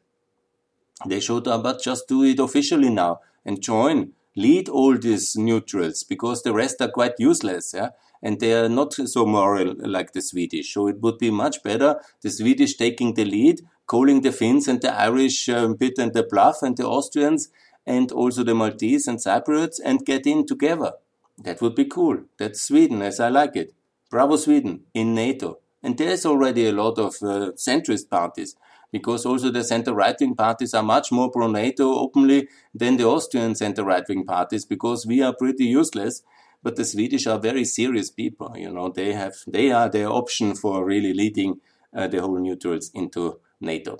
[1.07, 6.43] They should but just do it officially now and join, lead all these neutrals because
[6.43, 7.73] the rest are quite useless.
[7.75, 7.91] Yeah.
[8.23, 10.73] And they are not so moral like the Swedish.
[10.73, 14.81] So it would be much better the Swedish taking the lead, calling the Finns and
[14.81, 17.49] the Irish um, bit and the bluff and the Austrians
[17.85, 20.93] and also the Maltese and Cypriots and get in together.
[21.39, 22.19] That would be cool.
[22.39, 23.75] That's Sweden as I like it.
[24.09, 25.59] Bravo Sweden in NATO.
[25.83, 28.55] And there's already a lot of uh, centrist parties
[28.93, 33.07] because also the center right wing parties are much more pro NATO openly than the
[33.09, 36.23] Austrian center right wing parties because we are pretty useless.
[36.63, 38.57] But the Swedish are very serious people.
[38.57, 41.61] You know, they have, they are the option for really leading
[41.97, 43.99] uh, the whole neutrals into NATO.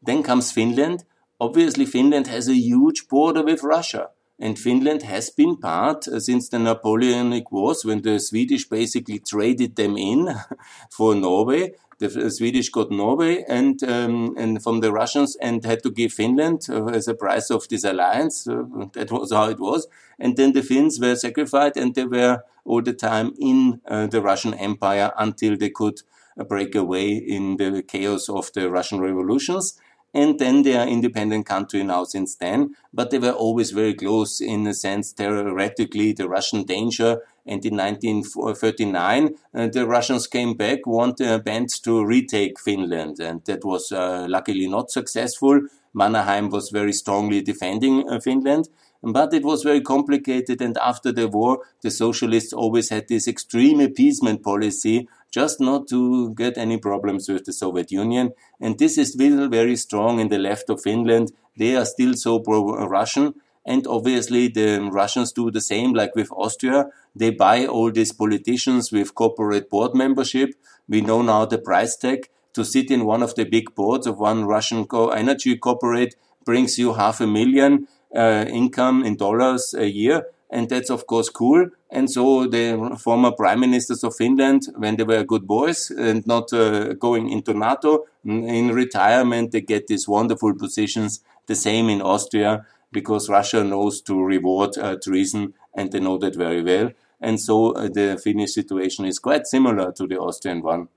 [0.00, 1.04] Then comes Finland.
[1.40, 4.10] Obviously, Finland has a huge border with Russia.
[4.38, 9.76] And Finland has been part uh, since the Napoleonic Wars when the Swedish basically traded
[9.76, 10.28] them in
[10.90, 15.90] for Norway the Swedish got Norway and um, and from the Russians and had to
[15.90, 18.46] give Finland uh, as a price of this alliance.
[18.46, 19.86] Uh, that was how it was.
[20.18, 24.20] And then the Finns were sacrificed and they were all the time in uh, the
[24.20, 26.02] Russian Empire until they could
[26.38, 29.80] uh, break away in the chaos of the Russian revolutions.
[30.14, 34.40] And then they are independent country now since then, but they were always very close
[34.40, 40.84] in a sense theoretically the Russian danger and in 1939, uh, the Russians came back,
[40.84, 45.60] wanted uh, bent to retake Finland, and that was uh, luckily not successful.
[45.94, 48.68] Mannerheim was very strongly defending uh, Finland,
[49.00, 50.60] but it was very complicated.
[50.60, 56.32] And after the war, the socialists always had this extreme appeasement policy, just not to
[56.34, 58.32] get any problems with the Soviet Union.
[58.58, 61.32] And this is still very strong in the left of Finland.
[61.58, 63.34] They are still so pro-Russian.
[63.66, 64.70] And obviously the
[65.00, 66.86] Russians do the same, like with Austria.
[67.14, 70.54] They buy all these politicians with corporate board membership.
[70.88, 74.18] We know now the price tag to sit in one of the big boards of
[74.18, 76.14] one Russian co energy corporate
[76.46, 80.24] brings you half a million uh, income in dollars a year.
[80.48, 81.68] And that's of course cool.
[81.90, 86.52] And so the former prime ministers of Finland, when they were good boys and not
[86.52, 91.20] uh, going into NATO, in retirement, they get these wonderful positions.
[91.46, 96.34] The same in Austria because Russia knows to reward uh, treason and they know that
[96.34, 96.90] very well.
[97.20, 100.88] And so uh, the Finnish situation is quite similar to the Austrian one.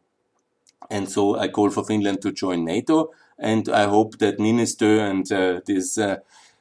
[0.90, 3.12] And so I call for Finland to join NATO.
[3.38, 6.18] And I hope that Minister and uh, this uh,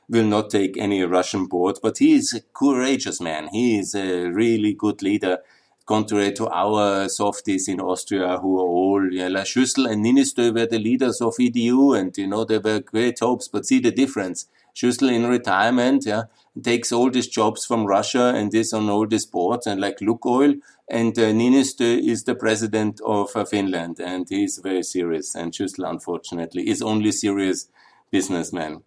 [0.08, 1.78] will not take any Russian board.
[1.82, 3.48] But he is a courageous man.
[3.48, 5.38] He is a really good leader,
[5.86, 10.66] contrary to our softies in Austria who are all, yeah, La Schüssel and Niinistö were
[10.66, 13.48] the leaders of EDU and, you know, they were great hopes.
[13.48, 14.46] But see the difference.
[14.74, 16.24] Schüssel in retirement, yeah,
[16.62, 20.60] takes all these jobs from Russia and this on all these boards and like Lukoil.
[20.90, 25.34] And uh, is the president of uh, Finland and he's very serious.
[25.34, 27.68] And Schüssel, unfortunately, is only serious
[28.10, 28.82] businessman.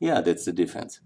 [0.00, 1.00] Yeah, that's the difference.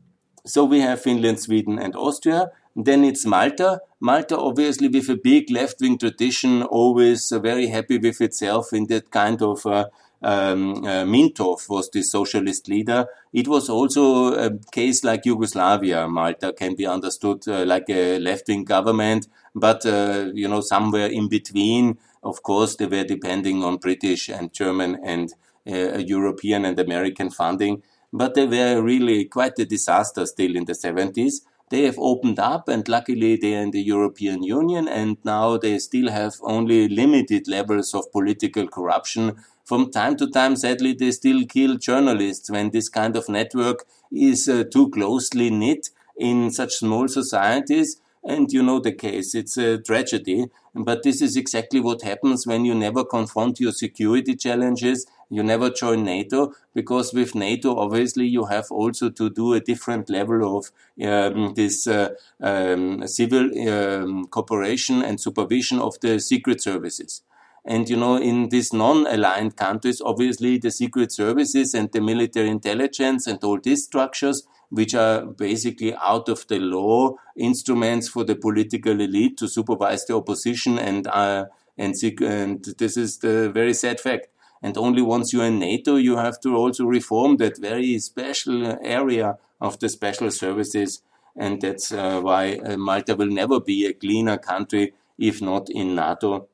[0.46, 2.50] So we have Finland, Sweden, and Austria.
[2.74, 3.80] Then it's Malta.
[4.00, 9.10] Malta, obviously, with a big left wing tradition, always very happy with itself in that
[9.10, 9.86] kind of uh,
[10.22, 13.06] um, uh, Mintoff was the socialist leader.
[13.32, 16.08] It was also a case like Yugoslavia.
[16.08, 21.28] Malta can be understood uh, like a left-wing government, but uh, you know somewhere in
[21.28, 21.98] between.
[22.22, 25.32] Of course, they were depending on British and German and
[25.66, 27.82] uh, European and American funding,
[28.12, 31.42] but they were really quite a disaster still in the 70s.
[31.70, 35.78] they have opened up and luckily they are in the European Union and now they
[35.78, 39.36] still have only limited levels of political corruption.
[39.64, 44.48] From time to time, sadly, they still kill journalists when this kind of network is
[44.48, 48.00] uh, too closely knit in such small societies.
[48.22, 50.46] And you know the case, it's a tragedy.
[50.74, 55.70] But this is exactly what happens when you never confront your security challenges you never
[55.70, 60.72] join NATO because with NATO, obviously, you have also to do a different level of
[61.06, 62.10] um, this uh,
[62.42, 67.22] um, civil um, cooperation and supervision of the secret services.
[67.64, 73.28] And you know, in these non-aligned countries, obviously, the secret services and the military intelligence
[73.28, 79.00] and all these structures, which are basically out of the law instruments for the political
[79.00, 81.44] elite to supervise the opposition, and uh,
[81.76, 84.28] and, and this is the very sad fact.
[84.62, 89.38] And only once you're in NATO, you have to also reform that very special area
[89.60, 91.02] of the special services.
[91.34, 95.94] And that's uh, why uh, Malta will never be a cleaner country if not in
[95.94, 96.48] NATO.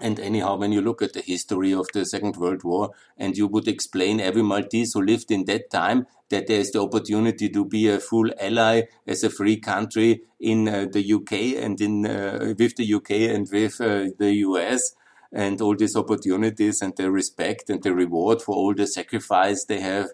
[0.00, 3.46] And anyhow, when you look at the history of the Second World War, and you
[3.46, 7.64] would explain every Maltese who lived in that time that there is the opportunity to
[7.64, 12.54] be a full ally as a free country in uh, the UK and in uh,
[12.58, 14.94] with the UK and with uh, the US,
[15.32, 19.80] and all these opportunities and the respect and the reward for all the sacrifice they
[19.80, 20.08] have.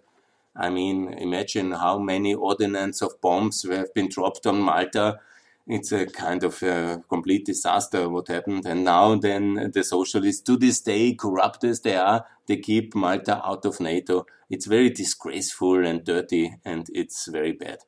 [0.55, 5.21] I mean, imagine how many ordnance of bombs have been dropped on Malta.
[5.67, 8.67] It's a kind of a complete disaster what happened.
[8.67, 13.45] And now then the socialists to this day, corrupt as they are, they keep Malta
[13.45, 14.27] out of NATO.
[14.49, 17.79] It's very disgraceful and dirty and it's very bad.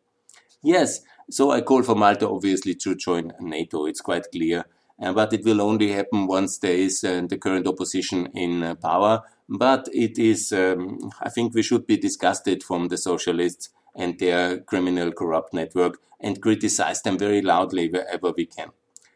[0.62, 3.86] Yes, so I call for Malta obviously to join NATO.
[3.86, 4.64] It's quite clear
[5.00, 8.74] uh, but it will only happen once there is uh, the current opposition in uh,
[8.74, 9.22] power.
[9.48, 14.58] But it is, um, I think we should be disgusted from the socialists and their
[14.60, 18.70] criminal corrupt network and criticize them very loudly wherever we can.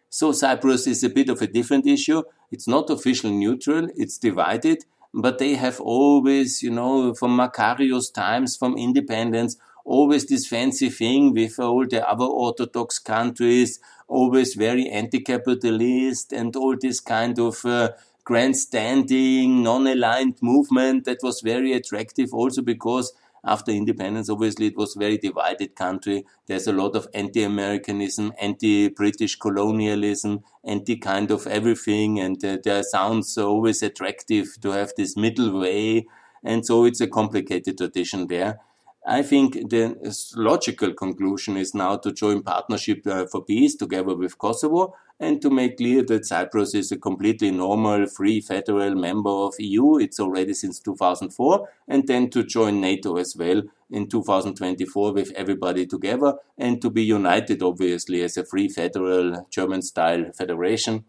[0.09, 2.23] So Cyprus is a bit of a different issue.
[2.51, 3.89] It's not officially neutral.
[3.97, 10.47] It's divided, but they have always, you know, from Makarios times, from independence, always this
[10.47, 17.39] fancy thing with all the other Orthodox countries, always very anti-capitalist and all this kind
[17.39, 17.91] of uh,
[18.25, 23.13] grandstanding, non-aligned movement that was very attractive also because
[23.45, 26.25] after independence, obviously it was a very divided country.
[26.47, 32.21] There's a lot of anti-Americanism, anti-British colonialism, anti kind of everything.
[32.21, 36.07] And uh, there sounds always attractive to have this middle way.
[36.45, 38.61] And so it's a complicated tradition there.
[39.05, 39.97] I think the
[40.37, 45.51] logical conclusion is now to join Partnership uh, for Peace together with Kosovo and to
[45.51, 49.99] make clear that Cyprus is a completely normal, free federal member of EU.
[49.99, 55.87] It's already since 2004 and then to join NATO as well in 2024 with everybody
[55.87, 61.05] together and to be united obviously as a free federal German style federation.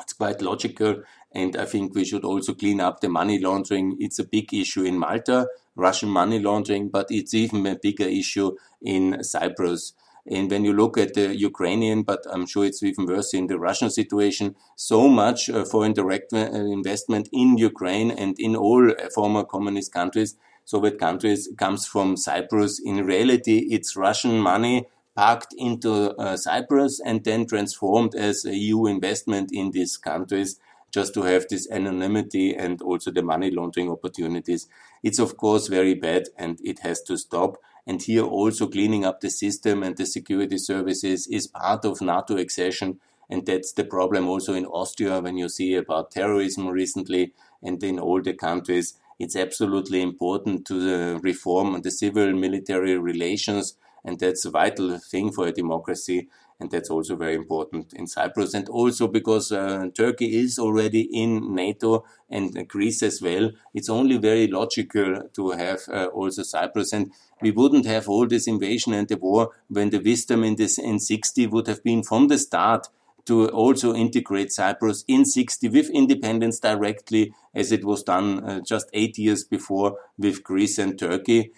[0.00, 1.02] It's quite logical
[1.32, 3.96] and I think we should also clean up the money laundering.
[4.00, 8.56] It's a big issue in Malta Russian money laundering, but it's even a bigger issue
[8.82, 9.94] in Cyprus.
[10.26, 13.58] And when you look at the Ukrainian, but I'm sure it's even worse in the
[13.58, 16.38] Russian situation, so much uh, foreign direct uh,
[16.78, 22.80] investment in Ukraine and in all uh, former communist countries, Soviet countries, comes from Cyprus.
[22.80, 28.86] In reality, it's Russian money parked into uh, Cyprus and then transformed as a EU
[28.86, 30.58] investment in these countries
[30.92, 34.68] just to have this anonymity and also the money laundering opportunities.
[35.02, 37.56] It's of course very bad and it has to stop.
[37.86, 42.36] And here also cleaning up the system and the security services is part of NATO
[42.36, 43.00] accession.
[43.28, 47.98] And that's the problem also in Austria when you see about terrorism recently and in
[47.98, 48.94] all the countries.
[49.18, 53.76] It's absolutely important to reform the civil military relations.
[54.04, 56.28] And that's a vital thing for a democracy
[56.62, 58.54] and that's also very important in Cyprus.
[58.54, 64.16] And also because uh, Turkey is already in NATO and Greece as well, it's only
[64.16, 66.92] very logical to have uh, also Cyprus.
[66.92, 67.12] And
[67.42, 70.98] we wouldn't have all this invasion and the war when the wisdom in this in
[70.98, 72.88] 60 would have been from the start
[73.24, 78.88] to also integrate Cyprus in 60 with independence directly, as it was done uh, just
[78.92, 81.52] eight years before with Greece and Turkey.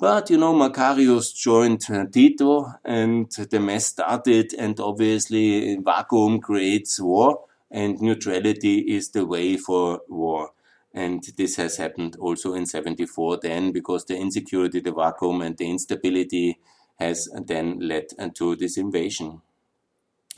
[0.00, 7.44] But, you know, Makarios joined Tito and the mess started and obviously vacuum creates war
[7.70, 10.52] and neutrality is the way for war.
[10.94, 15.68] And this has happened also in 74 then because the insecurity, the vacuum and the
[15.68, 16.58] instability
[16.98, 19.42] has then led uh, to this invasion.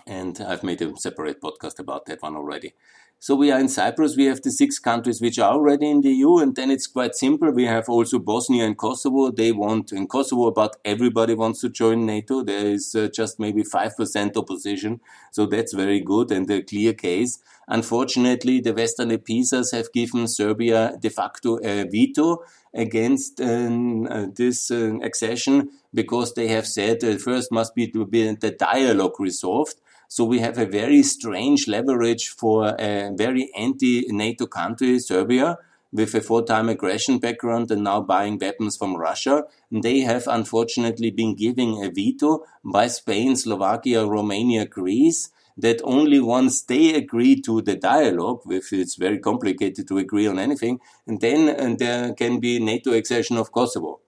[0.07, 2.74] And I've made a separate podcast about that one already.
[3.23, 4.16] So we are in Cyprus.
[4.16, 7.14] We have the six countries which are already in the EU, and then it's quite
[7.14, 7.51] simple.
[7.51, 9.31] We have also Bosnia and Kosovo.
[9.31, 12.43] They want in Kosovo about everybody wants to join NATO.
[12.43, 15.01] There is uh, just maybe five percent opposition,
[15.33, 17.41] so that's very good and a clear case.
[17.68, 22.43] Unfortunately, the Western EPISAs have given Serbia de facto a veto
[22.73, 28.07] against um, uh, this uh, accession because they have said uh, first must be to
[28.07, 29.75] be the dialogue resolved
[30.11, 35.57] so we have a very strange leverage for a very anti-NATO country, Serbia,
[35.93, 39.45] with a four-time aggression background and now buying weapons from Russia.
[39.71, 46.63] They have unfortunately been giving a veto by Spain, Slovakia, Romania, Greece that only once
[46.63, 51.49] they agree to the dialogue, if it's very complicated to agree on anything, and then
[51.49, 54.01] and there can be NATO accession of Kosovo.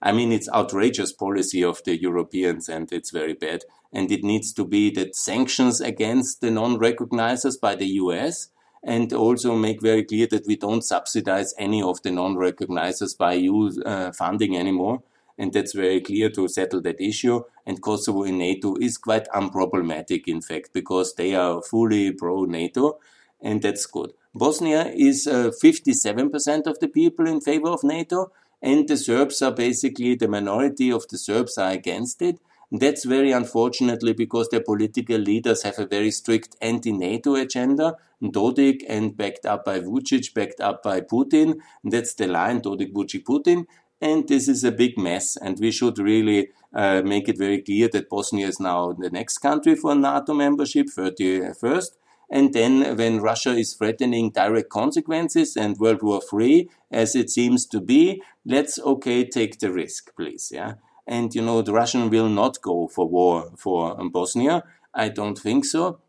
[0.00, 3.64] I mean, it's outrageous policy of the Europeans and it's very bad.
[3.92, 8.48] And it needs to be that sanctions against the non-recognizers by the US
[8.82, 13.70] and also make very clear that we don't subsidize any of the non-recognizers by EU
[13.82, 15.02] uh, funding anymore.
[15.36, 17.42] And that's very clear to settle that issue.
[17.66, 22.98] And Kosovo in NATO is quite unproblematic, in fact, because they are fully pro-NATO
[23.40, 24.12] and that's good.
[24.34, 28.32] Bosnia is uh, 57% of the people in favor of NATO
[28.62, 32.38] and the Serbs are basically the minority of the Serbs are against it.
[32.70, 39.16] That's very unfortunately because their political leaders have a very strict anti-NATO agenda, Dodik and
[39.16, 41.60] backed up by Vucic, backed up by Putin.
[41.82, 43.66] That's the line, Dodik, Vucic, Putin.
[44.00, 45.36] And this is a big mess.
[45.36, 49.38] And we should really uh, make it very clear that Bosnia is now the next
[49.38, 51.96] country for NATO membership, 31st.
[52.30, 57.66] And then when Russia is threatening direct consequences and World War III, as it seems
[57.66, 60.50] to be, let's okay take the risk, please.
[60.52, 60.74] Yeah.
[61.06, 64.64] And you know, the Russian will not go for war for Bosnia.
[64.94, 66.00] I don't think so.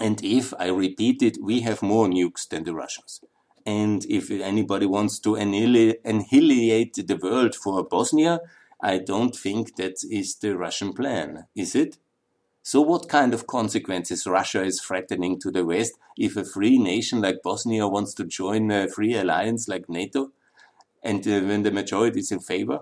[0.00, 3.20] And if I repeat it, we have more nukes than the Russians.
[3.66, 8.40] And if anybody wants to annihilate the world for Bosnia,
[8.80, 11.98] I don't think that is the Russian plan, is it?
[12.66, 17.20] So what kind of consequences Russia is threatening to the West if a free nation
[17.20, 20.32] like Bosnia wants to join a free alliance like NATO?
[21.02, 22.80] And uh, when the majority is in favor?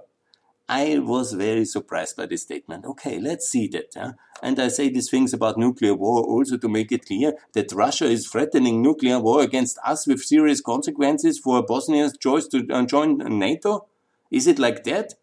[0.68, 2.84] I was very surprised by this statement.
[2.86, 3.92] Okay, let's see that.
[3.96, 4.12] Huh?
[4.40, 8.04] And I say these things about nuclear war also to make it clear that Russia
[8.04, 13.18] is threatening nuclear war against us with serious consequences for Bosnia's choice to uh, join
[13.18, 13.86] NATO.
[14.30, 15.14] Is it like that?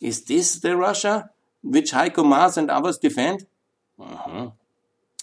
[0.00, 1.28] Is this the Russia
[1.62, 3.44] which Heiko Maas and others defend?
[3.98, 4.50] Uh-huh.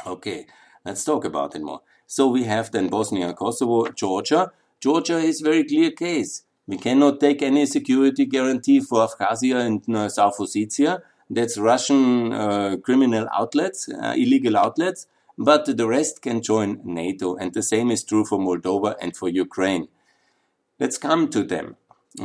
[0.05, 0.47] Okay,
[0.85, 1.81] let's talk about it more.
[2.07, 4.51] So we have then Bosnia, Kosovo, Georgia.
[4.79, 6.43] Georgia is very clear case.
[6.67, 11.01] We cannot take any security guarantee for Abkhazia and uh, South Ossetia.
[11.29, 15.07] That's Russian uh, criminal outlets, uh, illegal outlets.
[15.37, 19.29] But the rest can join NATO, and the same is true for Moldova and for
[19.29, 19.87] Ukraine.
[20.79, 21.75] Let's come to them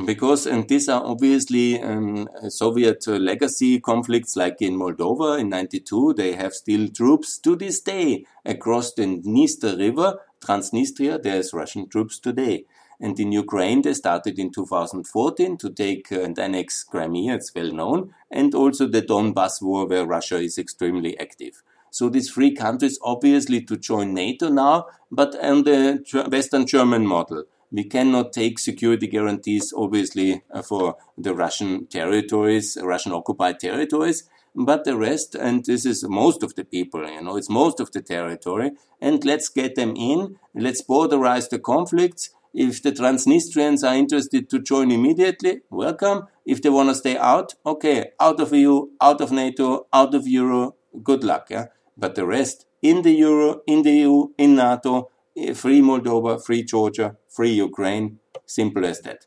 [0.05, 6.35] because and these are obviously um, Soviet legacy conflicts like in Moldova in 92 they
[6.35, 12.67] have still troops to this day across the Dniester river Transnistria there's Russian troops today.
[13.01, 17.73] And in Ukraine they started in 2014 to take uh, and annex Crimea it's well
[17.73, 21.63] known and also the Donbas war where Russia is extremely active.
[21.91, 27.45] So these three countries obviously to join NATO now but on the Western German model
[27.71, 34.85] we cannot take security guarantees, obviously, uh, for the Russian territories, Russian occupied territories, but
[34.85, 38.01] the rest, and this is most of the people, you know, it's most of the
[38.01, 42.31] territory, and let's get them in, let's borderize the conflicts.
[42.55, 46.27] If the Transnistrians are interested to join immediately, welcome.
[46.47, 50.27] If they want to stay out, okay, out of EU, out of NATO, out of
[50.27, 51.49] Euro, good luck.
[51.51, 51.67] Yeah?
[51.97, 55.11] But the rest, in the Euro, in the EU, in NATO,
[55.55, 59.27] free Moldova, free Georgia, free Ukraine, simple as that.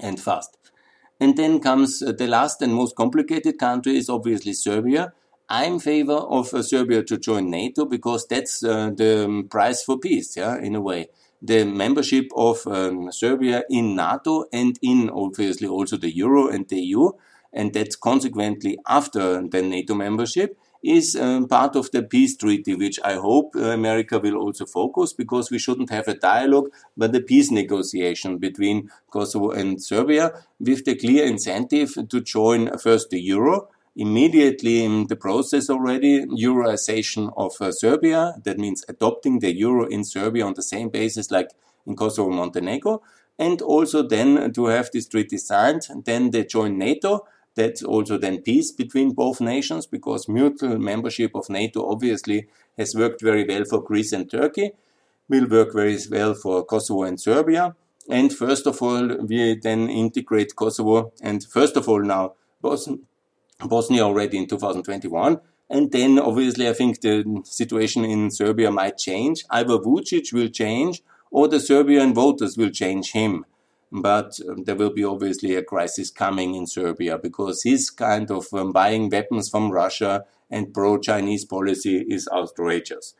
[0.00, 0.56] And fast.
[1.20, 5.12] And then comes uh, the last and most complicated country is obviously Serbia.
[5.48, 9.82] I'm in favor of uh, Serbia to join NATO because that's uh, the um, price
[9.82, 11.08] for peace, yeah, in a way.
[11.40, 16.80] The membership of um, Serbia in NATO and in obviously also the Euro and the
[16.80, 17.10] EU,
[17.52, 23.00] and that's consequently after the NATO membership is um, part of the peace treaty, which
[23.02, 27.20] I hope uh, America will also focus because we shouldn't have a dialogue, but a
[27.20, 33.68] peace negotiation between Kosovo and Serbia with the clear incentive to join first the euro,
[33.96, 38.34] immediately in the process already, euroization of uh, Serbia.
[38.44, 41.50] That means adopting the euro in Serbia on the same basis like
[41.86, 43.02] in Kosovo, Montenegro.
[43.38, 47.26] And also then to have this treaty signed, and then they join NATO
[47.56, 53.22] That's also then peace between both nations because mutual membership of NATO obviously has worked
[53.22, 54.72] very well for Greece and Turkey,
[55.28, 57.76] will work very well for Kosovo and Serbia.
[58.08, 64.38] And first of all, we then integrate Kosovo and first of all now Bosnia already
[64.38, 65.40] in 2021.
[65.70, 69.44] And then obviously I think the situation in Serbia might change.
[69.48, 73.46] Either Vucic will change or the Serbian voters will change him.
[73.94, 78.52] But um, there will be obviously a crisis coming in Serbia because his kind of
[78.52, 83.14] um, buying weapons from Russia and pro-Chinese policy is outrageous.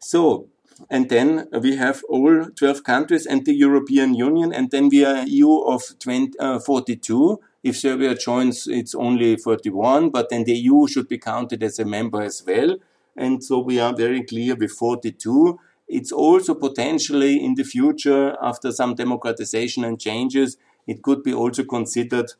[0.00, 0.48] So,
[0.90, 5.24] and then we have all 12 countries and the European Union, and then we are
[5.28, 7.38] EU of 20, uh, 42.
[7.62, 11.84] If Serbia joins, it's only 41, but then the EU should be counted as a
[11.84, 12.78] member as well.
[13.16, 15.58] And so we are very clear with 42.
[15.92, 21.64] It's also potentially in the future, after some democratization and changes, it could be also
[21.64, 22.30] considered.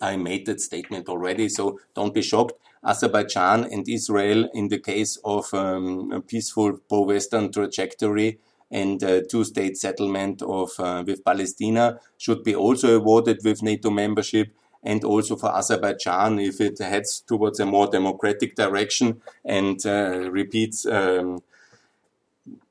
[0.00, 2.54] I made that statement already, so don't be shocked.
[2.84, 8.38] Azerbaijan and Israel, in the case of um, a peaceful pro-Western trajectory
[8.70, 14.54] and uh, two-state settlement of uh, with Palestine, should be also awarded with NATO membership
[14.84, 20.86] and also for Azerbaijan if it heads towards a more democratic direction and uh, repeats
[20.86, 21.40] um,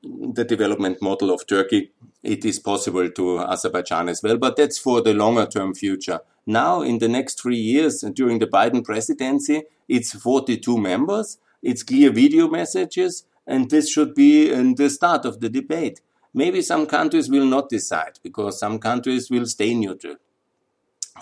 [0.02, 1.90] the development model of Turkey,
[2.22, 6.20] it is possible to Azerbaijan as well, but that's for the longer term future.
[6.46, 12.10] Now, in the next three years, during the Biden presidency, it's 42 members, it's clear
[12.10, 16.00] video messages, and this should be the start of the debate.
[16.34, 20.16] Maybe some countries will not decide because some countries will stay neutral.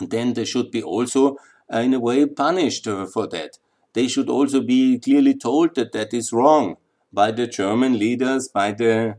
[0.00, 1.36] And then they should be also,
[1.72, 3.58] uh, in a way, punished uh, for that.
[3.92, 6.78] They should also be clearly told that that is wrong
[7.14, 9.16] by the German leaders, by the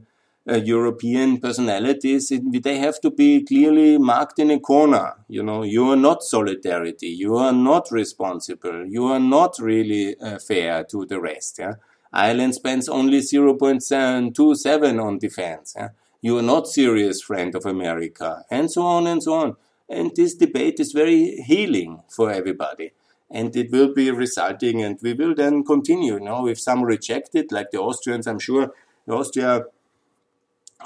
[0.47, 5.13] uh, European personalities, it, they have to be clearly marked in a corner.
[5.27, 10.37] You know, you are not solidarity, you are not responsible, you are not really uh,
[10.39, 11.57] fair to the rest.
[11.59, 11.75] Yeah?
[12.13, 15.73] Ireland spends only 0.27 on defense.
[15.75, 15.89] Yeah?
[16.21, 19.55] You are not serious friend of America, and so on and so on.
[19.89, 22.91] And this debate is very healing for everybody
[23.29, 27.51] and it will be resulting and we will then continue know if some reject it
[27.51, 28.73] like the austrians i'm sure
[29.07, 29.65] austria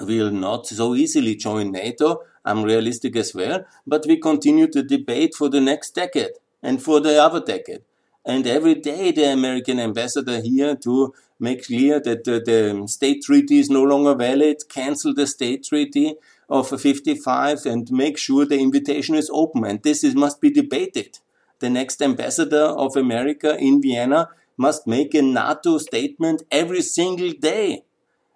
[0.02, 3.66] will not so easily join nato i'm realistic as well.
[3.86, 6.34] But we continue the debate for the next decade
[6.64, 7.82] and for the other decade.
[8.26, 13.60] And every day the american ambassador here to make clear that the, the state treaty
[13.60, 16.16] is no longer valid cancel the state treaty
[16.50, 19.66] of 55 and make sure the invitation is open.
[19.66, 21.20] And this is, must be debated
[21.60, 27.84] the next ambassador of America in Vienna must make a NATO statement every single day.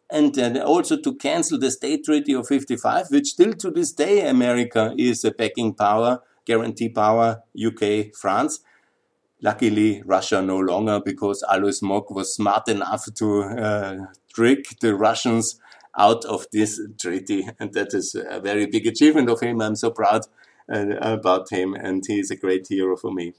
[0.10, 4.28] And uh, also to cancel the State Treaty of 55, which still to this day
[4.28, 8.60] America is a backing power, guarantee power, UK, France.
[9.42, 13.98] Luckily, Russia no longer because Alois Mock was smart enough to uh,
[14.34, 15.60] trick the Russians
[15.98, 17.48] out of this treaty.
[17.60, 19.62] And that is a very big achievement of him.
[19.62, 20.22] I'm so proud
[20.68, 23.34] about him, and he is a great hero for me.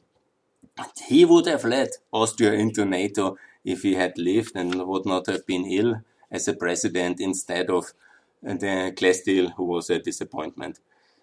[1.06, 5.46] He would have led Austria into NATO if he had lived and would not have
[5.46, 7.92] been ill as a president instead of
[8.42, 10.80] the Klestil, who was a disappointment.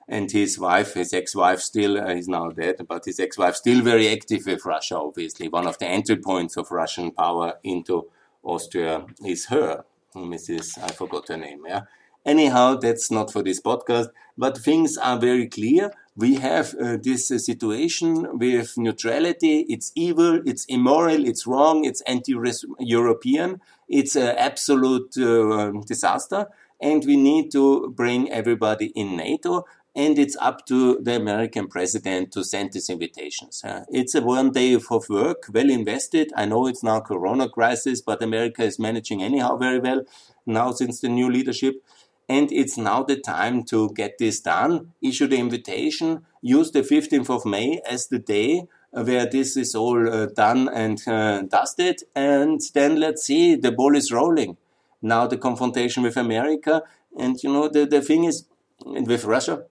[0.07, 4.09] And his wife, his ex-wife still, uh, is now dead, but his ex-wife still very
[4.09, 5.47] active with Russia, obviously.
[5.47, 8.07] One of the entry points of Russian power into
[8.43, 9.85] Austria is her,
[10.15, 10.81] Mrs.
[10.83, 11.81] I forgot her name, yeah.
[12.25, 15.91] Anyhow, that's not for this podcast, but things are very clear.
[16.15, 19.65] We have uh, this uh, situation with neutrality.
[19.69, 26.47] It's evil, it's immoral, it's wrong, it's anti-European, it's an absolute uh, disaster.
[26.79, 29.65] And we need to bring everybody in NATO
[29.95, 33.61] and it's up to the American president to send these invitations.
[33.89, 36.31] It's a one day of work, well invested.
[36.35, 40.03] I know it's now Corona crisis, but America is managing anyhow very well
[40.45, 41.83] now since the new leadership
[42.31, 44.93] and it's now the time to get this done.
[45.01, 50.01] Issue the invitation, use the 15th of May as the day where this is all
[50.07, 54.57] uh, done and uh, dusted, and then let's see, the ball is rolling.
[55.01, 56.83] Now the confrontation with America,
[57.17, 58.45] and you know, the, the thing is,
[58.85, 59.65] with Russia,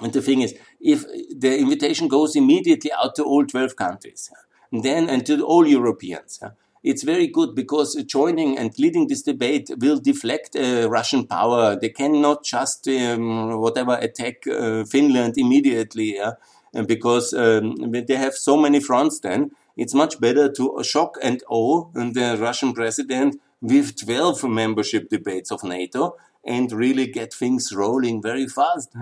[0.00, 1.04] and the thing is, if
[1.44, 4.30] the invitation goes immediately out to all 12 countries,
[4.72, 6.40] then and to all Europeans,
[6.84, 11.76] it's very good because joining and leading this debate will deflect uh, Russian power.
[11.80, 16.32] They cannot just um, whatever attack uh, Finland immediately, yeah?
[16.86, 19.18] because um, they have so many fronts.
[19.20, 25.50] Then it's much better to shock and awe the Russian president with 12 membership debates
[25.50, 28.94] of NATO and really get things rolling very fast.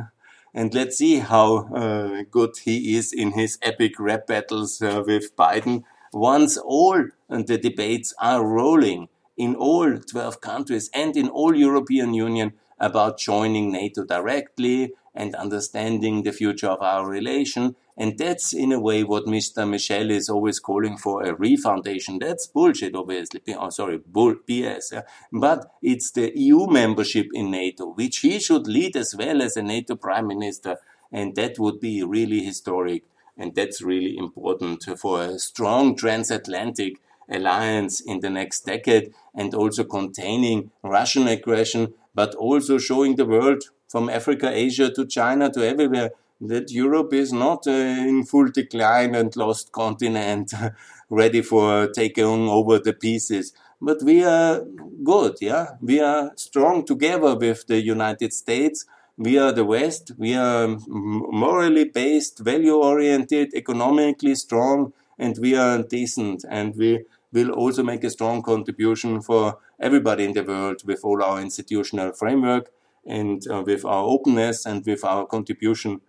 [0.54, 5.34] And let's see how uh, good he is in his epic rap battles uh, with
[5.34, 5.82] Biden.
[6.12, 12.52] Once all the debates are rolling in all 12 countries and in all European Union
[12.78, 17.76] about joining NATO directly and understanding the future of our relation.
[17.96, 19.68] And that's in a way what Mr.
[19.68, 22.18] Michel is always calling for a refoundation.
[22.20, 23.40] That's bullshit, obviously.
[23.48, 24.92] Oh, sorry, bull, BS.
[24.92, 25.02] Yeah?
[25.30, 29.62] But it's the EU membership in NATO, which he should lead as well as a
[29.62, 30.78] NATO prime minister.
[31.10, 33.04] And that would be really historic.
[33.36, 39.84] And that's really important for a strong transatlantic alliance in the next decade and also
[39.84, 46.10] containing Russian aggression, but also showing the world from Africa, Asia to China to everywhere
[46.40, 50.52] that Europe is not uh, in full decline and lost continent
[51.10, 53.52] ready for taking over the pieces.
[53.80, 54.64] But we are
[55.02, 55.72] good, yeah.
[55.80, 58.84] We are strong together with the United States.
[59.16, 60.12] We are the West.
[60.16, 66.44] We are morally based, value oriented, economically strong, and we are decent.
[66.48, 71.22] And we will also make a strong contribution for everybody in the world with all
[71.22, 72.70] our institutional framework
[73.06, 76.00] and uh, with our openness and with our contribution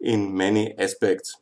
[0.00, 1.36] in many aspects.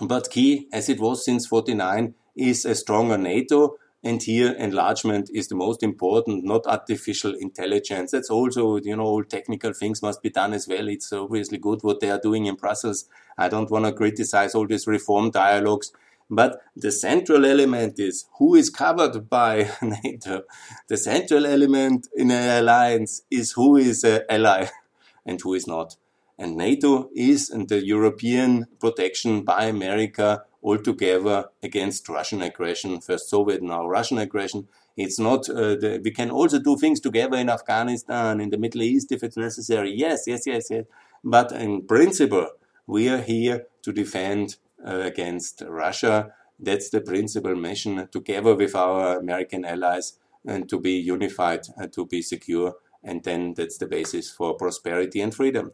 [0.00, 3.76] But key, as it was since 49, is a stronger NATO.
[4.04, 8.10] And here enlargement is the most important, not artificial intelligence.
[8.10, 10.88] That's also, you know, all technical things must be done as well.
[10.88, 13.08] It's obviously good what they are doing in Brussels.
[13.38, 15.92] I don't want to criticize all these reform dialogues
[16.32, 20.44] but the central element is who is covered by NATO.
[20.88, 24.68] The central element in an alliance is who is an ally
[25.26, 25.96] and who is not.
[26.38, 33.86] And NATO is the European protection by America altogether against Russian aggression, first Soviet, now
[33.86, 34.68] Russian aggression.
[34.96, 38.82] It's not, uh, the, we can also do things together in Afghanistan, in the Middle
[38.82, 39.92] East if it's necessary.
[39.96, 40.84] Yes, yes, yes, yes.
[41.24, 42.48] But in principle,
[42.86, 44.56] we are here to defend
[44.86, 46.32] uh, against Russia.
[46.58, 52.06] That's the principal mission, together with our American allies, and to be unified, and to
[52.06, 52.74] be secure.
[53.02, 55.72] And then that's the basis for prosperity and freedom.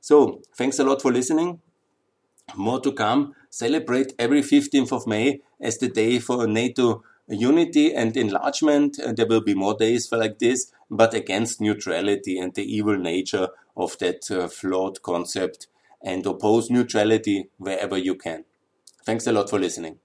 [0.00, 1.60] So, thanks a lot for listening.
[2.54, 3.34] More to come.
[3.50, 8.98] Celebrate every 15th of May as the day for NATO unity and enlargement.
[9.16, 13.48] There will be more days for like this, but against neutrality and the evil nature
[13.76, 15.66] of that uh, flawed concept
[16.02, 18.44] and oppose neutrality wherever you can.
[19.04, 19.98] Thanks a lot for listening.